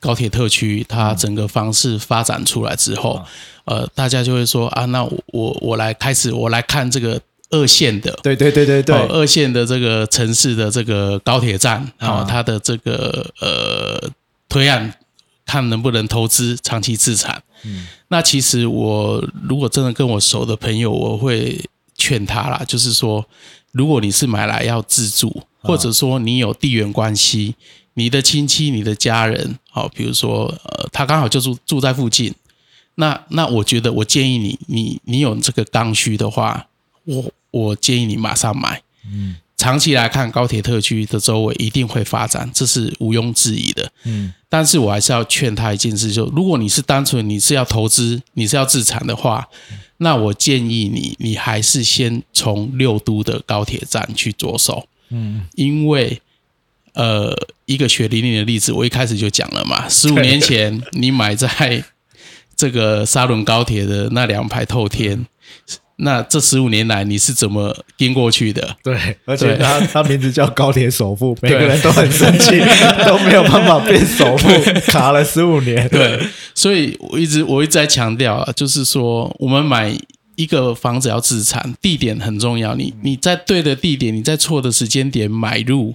[0.00, 3.24] 高铁特区，它整个方式发展出来之后，
[3.64, 7.18] 呃，大家就会说啊，那我我我来开始我来看这个
[7.52, 8.12] 二线的。
[8.24, 14.10] 对对对对对，哦，二线的这个城市的这个高铁站，啊哦，它的这个呃
[14.48, 14.92] 推案，
[15.46, 17.40] 看能不能投资长期自产。
[17.64, 21.64] 嗯那其实我如果真的跟我熟的朋友，我会
[21.96, 23.24] 劝他啦，就是说，
[23.70, 27.54] 如果你是买来要自住，或者说你有地缘关系，
[27.94, 32.34] 你的亲戚、你的家人，好、比如说呃，他刚好就住住在附近，
[32.96, 36.66] 那那我觉得我建议你，你你有这个刚需的话，
[37.04, 38.82] 我我建议你马上买。
[39.06, 43.92] 嗯长期来看，高铁特区的周围一定会发展，这是毋庸置疑的。
[44.02, 49.48] 嗯但是我还是要劝他一件事，就如果你是单纯你是要投资，你是要自产的话，
[49.98, 56.20] 那我建议你，你还是先从六都的高铁站去着手，嗯，因为
[56.94, 57.32] 呃，
[57.66, 61.84] 一个血淋淋的例子，我一开始就讲了嘛，十五年前你买在
[62.56, 65.24] 这个沙仑高铁的那两排透天，
[66.04, 68.76] 那这十五年来你是怎么跟过去的？
[68.82, 68.94] 对，
[69.24, 72.58] 而且他他名字叫高铁首富，每个人都很生气，
[73.06, 74.48] 都没有办法变首富，
[74.90, 75.88] 卡了十五年。
[75.88, 76.20] 对，
[76.54, 79.96] 所以我一直我一直在强调啊，就是说我们买
[80.34, 82.74] 一个房子要自产，地点很重要。
[82.74, 85.94] 你你在对的地点，你在错的时间点买入，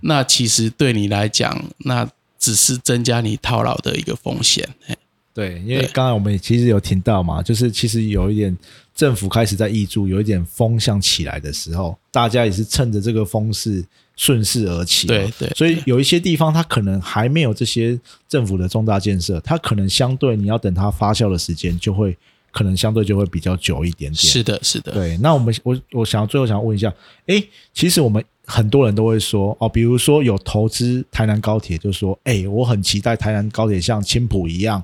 [0.00, 4.68] 那其实对你来讲，那只是增加你套牢的一个风险。
[4.86, 4.96] 嘿
[5.32, 8.56] 对，因为对刚才我们也其实有听到嘛，就是其实有一点
[8.96, 13.84] 政府开始在挹注，有一点风向起来的时候，大家也是趁着这个风势
[14.16, 15.14] 顺势而起嘛。
[15.14, 22.16] 对对所以有一些地方它可能还没有这些政府的重大建设，它可能相对你要等它发酵的时间就会
[22.50, 24.14] 可能相对就会比较久一点点。
[24.14, 26.90] 是的，是的，对，那我们我我想要最后想要问一下，
[27.26, 34.82] 诶，其实我们很多人都会说哦，比如说有投资台南高铁，就说诶，我很期待台南高铁像青浦一样，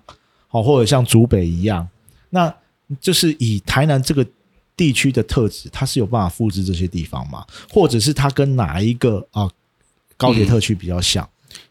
[0.50, 1.88] 哦，或者像竹北一样，
[2.28, 2.54] 那
[3.00, 4.26] 就是以台南这个
[4.76, 7.44] 地区的特质，它是有办法复制这些地方吗？
[7.70, 9.50] 或者是它跟哪一个啊
[10.16, 11.28] 高铁特区比较像？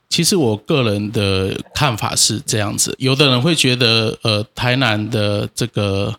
[0.10, 6.14] 其实我个人的看法是这样子，有的人会觉得，呃，台南的这个，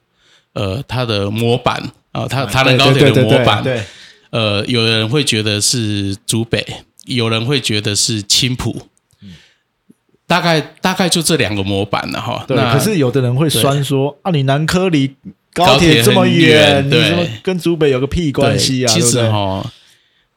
[0.55, 1.79] 呃，它的模板
[2.11, 3.83] 啊，它台南高铁的模板，对，
[4.31, 6.67] 呃，有人会觉得是竹北，
[7.05, 8.89] 有人会觉得是青浦，
[10.27, 12.45] 大概大概就这两个模板了哈。
[12.47, 15.09] 对，可是有的人会酸说啊，你南科离
[15.53, 18.89] 高高铁铁这么远，对你怎么跟竹北有个屁关系啊？
[18.93, 19.65] 其实哈，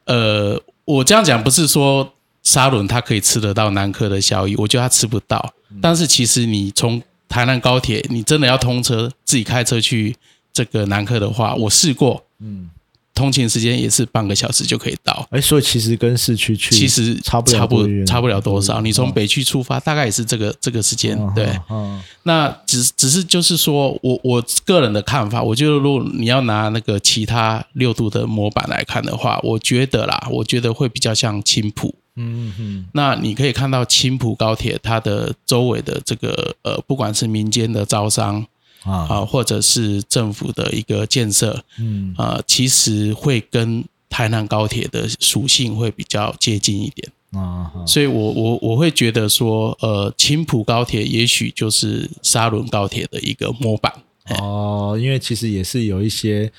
[0.06, 2.14] 呃，我这样讲不是说
[2.44, 5.54] 沙伦他可以吃得到南科的效益，我觉得他吃不到。
[5.72, 10.16] 嗯但是其实你从台南高铁，你真的要通车，自己开车去
[10.54, 12.70] 这个南科的话，我试过，嗯，
[13.16, 15.28] 通勤时间也是半个小时就可以到。
[15.32, 18.82] 哎，所以其实跟市区去其实差不差不差不了多少。
[18.82, 21.18] 你从嗯北区出发，大概也是这个这个时间。
[21.34, 31.96] 对，嗯那只只是就是说我我个人的看法，我觉得如果你要拿那个其他六度的模板来看的话，我觉得啦，我觉得会比较像青浦。
[32.18, 38.46] 嗯嗯那你可以看到青浦高铁它的周围的这个呃，不管是民间的招商
[38.86, 47.12] 啊啊、或者是政府的一个建设，嗯呃，其实会跟台南高铁的属性会比较接近一点。
[47.32, 53.92] 啊啊所以我我我会觉得说，呃，青浦高铁也许就是沙仑高铁的一个模板。
[54.40, 56.52] 哦，因为其实也是有一些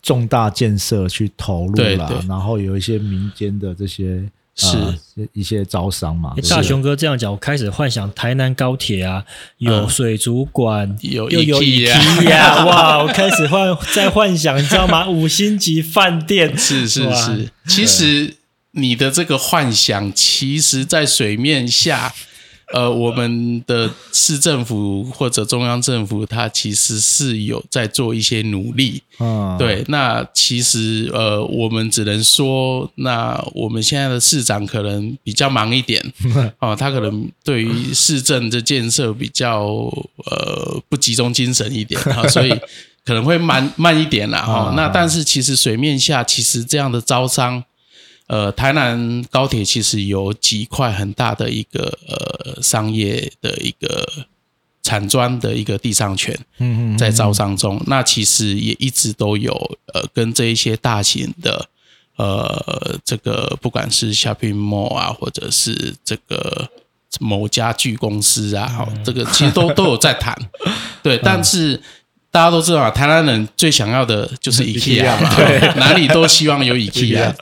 [0.00, 4.24] 重大建设去投入啦对对，然后有一些民间的这些
[4.62, 4.98] 呃
[5.32, 9.24] 一些招商嘛大雄哥这样讲，我开始幻想台南高铁啊，
[9.58, 12.98] 有嗯水族馆，有又有 IKEA IKEA，哇！
[13.02, 15.06] 我开始幻在幻想，你知道吗？
[15.10, 17.14] 五星级饭店是是哇。
[17.14, 18.34] 是，其实
[18.72, 22.14] 你的这个幻想，其实在水面下，
[22.72, 29.02] 呃，我们的市政府或者中央政府，它其实是有在做一些努力。
[29.18, 36.04] 嗯，对，那其实呃，我们只能说，那我们现在的市长可能比较忙一点
[36.60, 39.64] 哦，他可能对于市政的建设比较
[40.26, 42.50] 呃不集中精神一点啊、所以
[43.04, 47.64] 可能会慢慢一点啦哈、啊那但是其实水面下，其实这样的招商。
[48.28, 54.06] 呃，台南高铁其实有几块很大的一个呃商业的一个
[54.82, 59.52] 产砖的一个地上权，嗯嗯在招商中，那其实也一直都有
[59.94, 61.68] 呃跟这一些大型的
[62.16, 66.68] 呃这个不管是 shopping mall 啊，或者是这个
[67.20, 70.38] 某家具公司啊，哈、这个其实都 都有在谈，
[71.02, 71.82] 对，但是。
[72.30, 77.32] 大家都知道啊，台南人最想要的就是 IKEA 嘛， 对， 哪里都希望有 IKEA。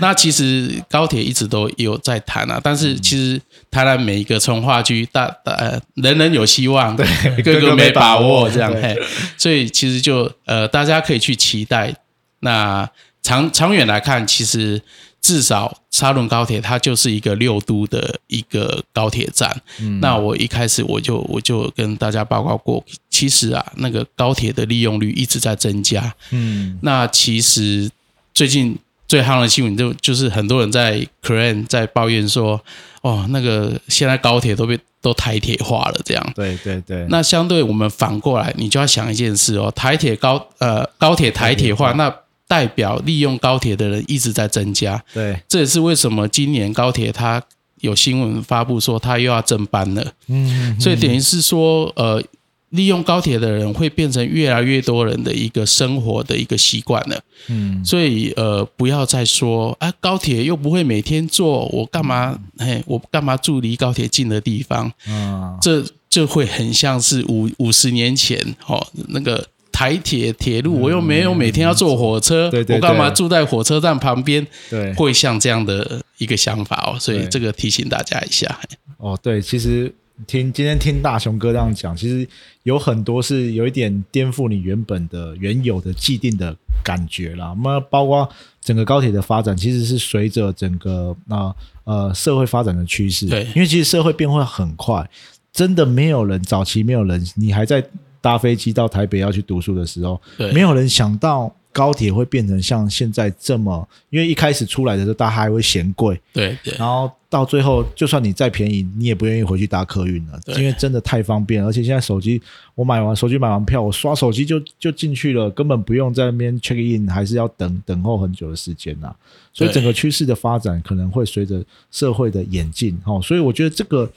[0.00, 7.06] 那其实高铁一直都有在谈啊，但是其实台南每一个从化区，大大呃人人有希望，对，
[7.42, 8.98] 个个没把握这样，嘿，
[9.38, 11.94] 所以其实就呃大家可以去期待。
[12.40, 12.86] 那
[13.22, 14.82] 长长远来看，其实
[15.24, 19.58] 至少沙仑高铁它就是一个六都的一个高铁站。
[20.02, 26.14] 那我一开始我就我就跟大家报告过，其实啊，那个高铁的利用率一直在增加。
[26.30, 27.90] 嗯那其实
[28.34, 32.60] 最近最夯的新闻就就是很多人在 Crane 在抱怨说，
[33.00, 36.32] 哦，那个现在高铁都被都台铁化了这样。
[36.34, 42.14] 对对对，那相对我们反过来，你就要想一件事哦，台铁高呃高铁台铁化，那
[42.54, 45.02] 代表利用高铁的人一直在增加。
[45.12, 47.42] 对这也是为什么今年高铁它
[47.80, 52.22] 有新闻发布说它又要增班了，嗯所以等于是说呃。
[52.70, 62.36] 利用高铁的人会变成越来越多人的一个生活的一个习惯了，嗯所以呃，不要再说啊，高铁又不会每天坐，我干嘛？
[62.58, 64.90] 嘿，我干嘛住离高铁近的地方？
[65.06, 68.36] 啊这就会很像是五五十年前
[68.66, 74.46] 哦，那个台铁铁路，我又没有每天要坐火车，嗯对对我干嘛住在火车站旁边？
[74.70, 78.60] 对会像这样的一个想法哦，所以对这个提醒大家一下。
[78.98, 79.92] 哦对，其实
[80.28, 82.26] 听今天听大雄哥这样讲，其实
[82.62, 87.52] 有很多是有一点颠覆你原本的原有的既定的感觉啦。
[87.64, 88.28] 那包括
[88.60, 91.52] 整个高铁的发展，其实是随着整个那
[91.82, 95.10] 呃社会发展的趋势，对因为其实社会变化很快，
[95.52, 97.84] 真的没有人早期没有人，你还在
[98.24, 100.18] 搭飞机到台北要去读书的时候，
[100.54, 106.72] 没有人想到高铁会变成像现在这么，因为一开始出来的时候大家还会嫌贵，对对。
[106.78, 112.40] 然后到最后就算你再便宜，你也不愿意回去搭客运了，因为真的太方便了，而且现在手机
[112.74, 119.14] 我买完手机买完票，我刷手机就就进去了，根本不用在那边 check in，还是要等等候很久的时间呐、
[119.52, 124.10] 所以整个趋势的发展可能会随着社会的演进，哦，所以我觉得这个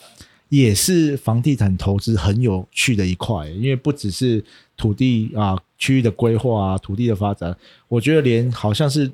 [0.49, 4.43] 也是房地产投资很有趣的一块，因为不只是
[4.75, 7.55] 土地啊、区域的规划啊、土地的发展，
[7.87, 9.11] 我觉得连好像是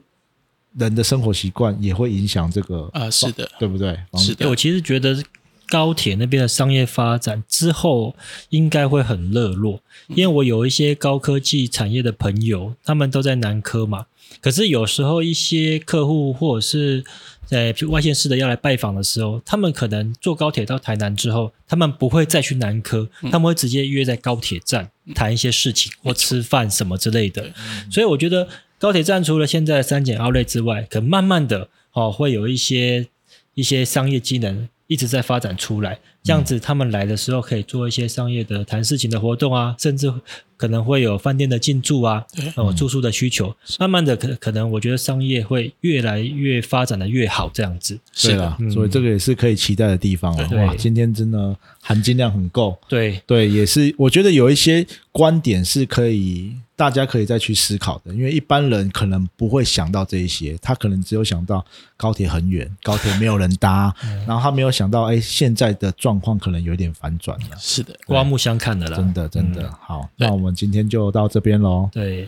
[0.77, 3.97] 人的生活习惯也会影响这个呃，是的，对不对？
[4.11, 4.49] 房是的。
[4.49, 5.23] 我，其实觉得
[5.67, 8.15] 高铁那边的商业发展之后
[8.49, 14.05] 应该会很热络，因为我有一些高科技产业的朋友，他们都在南科嘛。
[14.41, 17.03] 可是有时候一些客户或者是
[17.45, 27.51] 在外县市的要来拜访的时候，他们可能坐高铁到台南之后，他们不会再去南科，他们会直接约在高铁站谈一些事情或吃饭什么之类的。
[27.91, 28.47] 所以我觉得
[28.79, 33.07] 高铁站除了现在的三减奥类之外，可慢慢的哦会有一些
[33.53, 40.11] 一些商业机能一直在发展出来，这样子他们来的时候可以做一些商业的谈事情的活动啊，甚至
[40.57, 42.25] 可能会有饭店的进驻啊，
[42.55, 47.97] 哦住宿的需求，慢慢的可可能我觉得商业会越来越发展的越好，这样子。
[48.11, 48.57] 是的。
[48.71, 50.47] 所以这个也是可以期待的地方啊。
[50.49, 50.65] 对。
[50.65, 52.77] 哇，今天真的含金量很够。
[52.87, 61.63] 对，对，也是我觉得有一些观点是可以大家可以再去思考的，因为一般人可能不会想到这一些，他可能只有想到
[61.95, 63.93] 高铁很远， 高铁没有人搭，
[64.27, 67.57] 然后他没有想到，哎，现在的状况可能有点反转了。
[67.59, 71.89] 是的，刮目相看的啦，真的，真的、嗯好，那我们今天就到这边喽。
[71.91, 72.25] 对，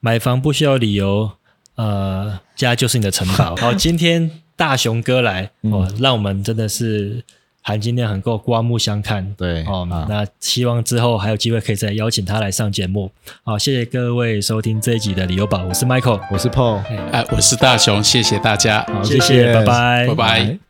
[0.00, 1.30] 买房不需要理由，
[1.76, 3.56] 呃，家就是你的城堡。
[3.60, 7.24] 好，今天大雄哥来哦，让我们真的是
[7.66, 9.34] 含金量很够，刮目相看。
[9.36, 10.06] 对哦，啊。
[10.08, 13.10] 那希望之后还有机会可以再邀请他来上节目。
[13.42, 20.65] 好，谢谢各位收听这一集的理由宝，我是 Michael，我是 Paul，哎，我是大雄，谢谢大家，好，谢谢拜拜，拜拜。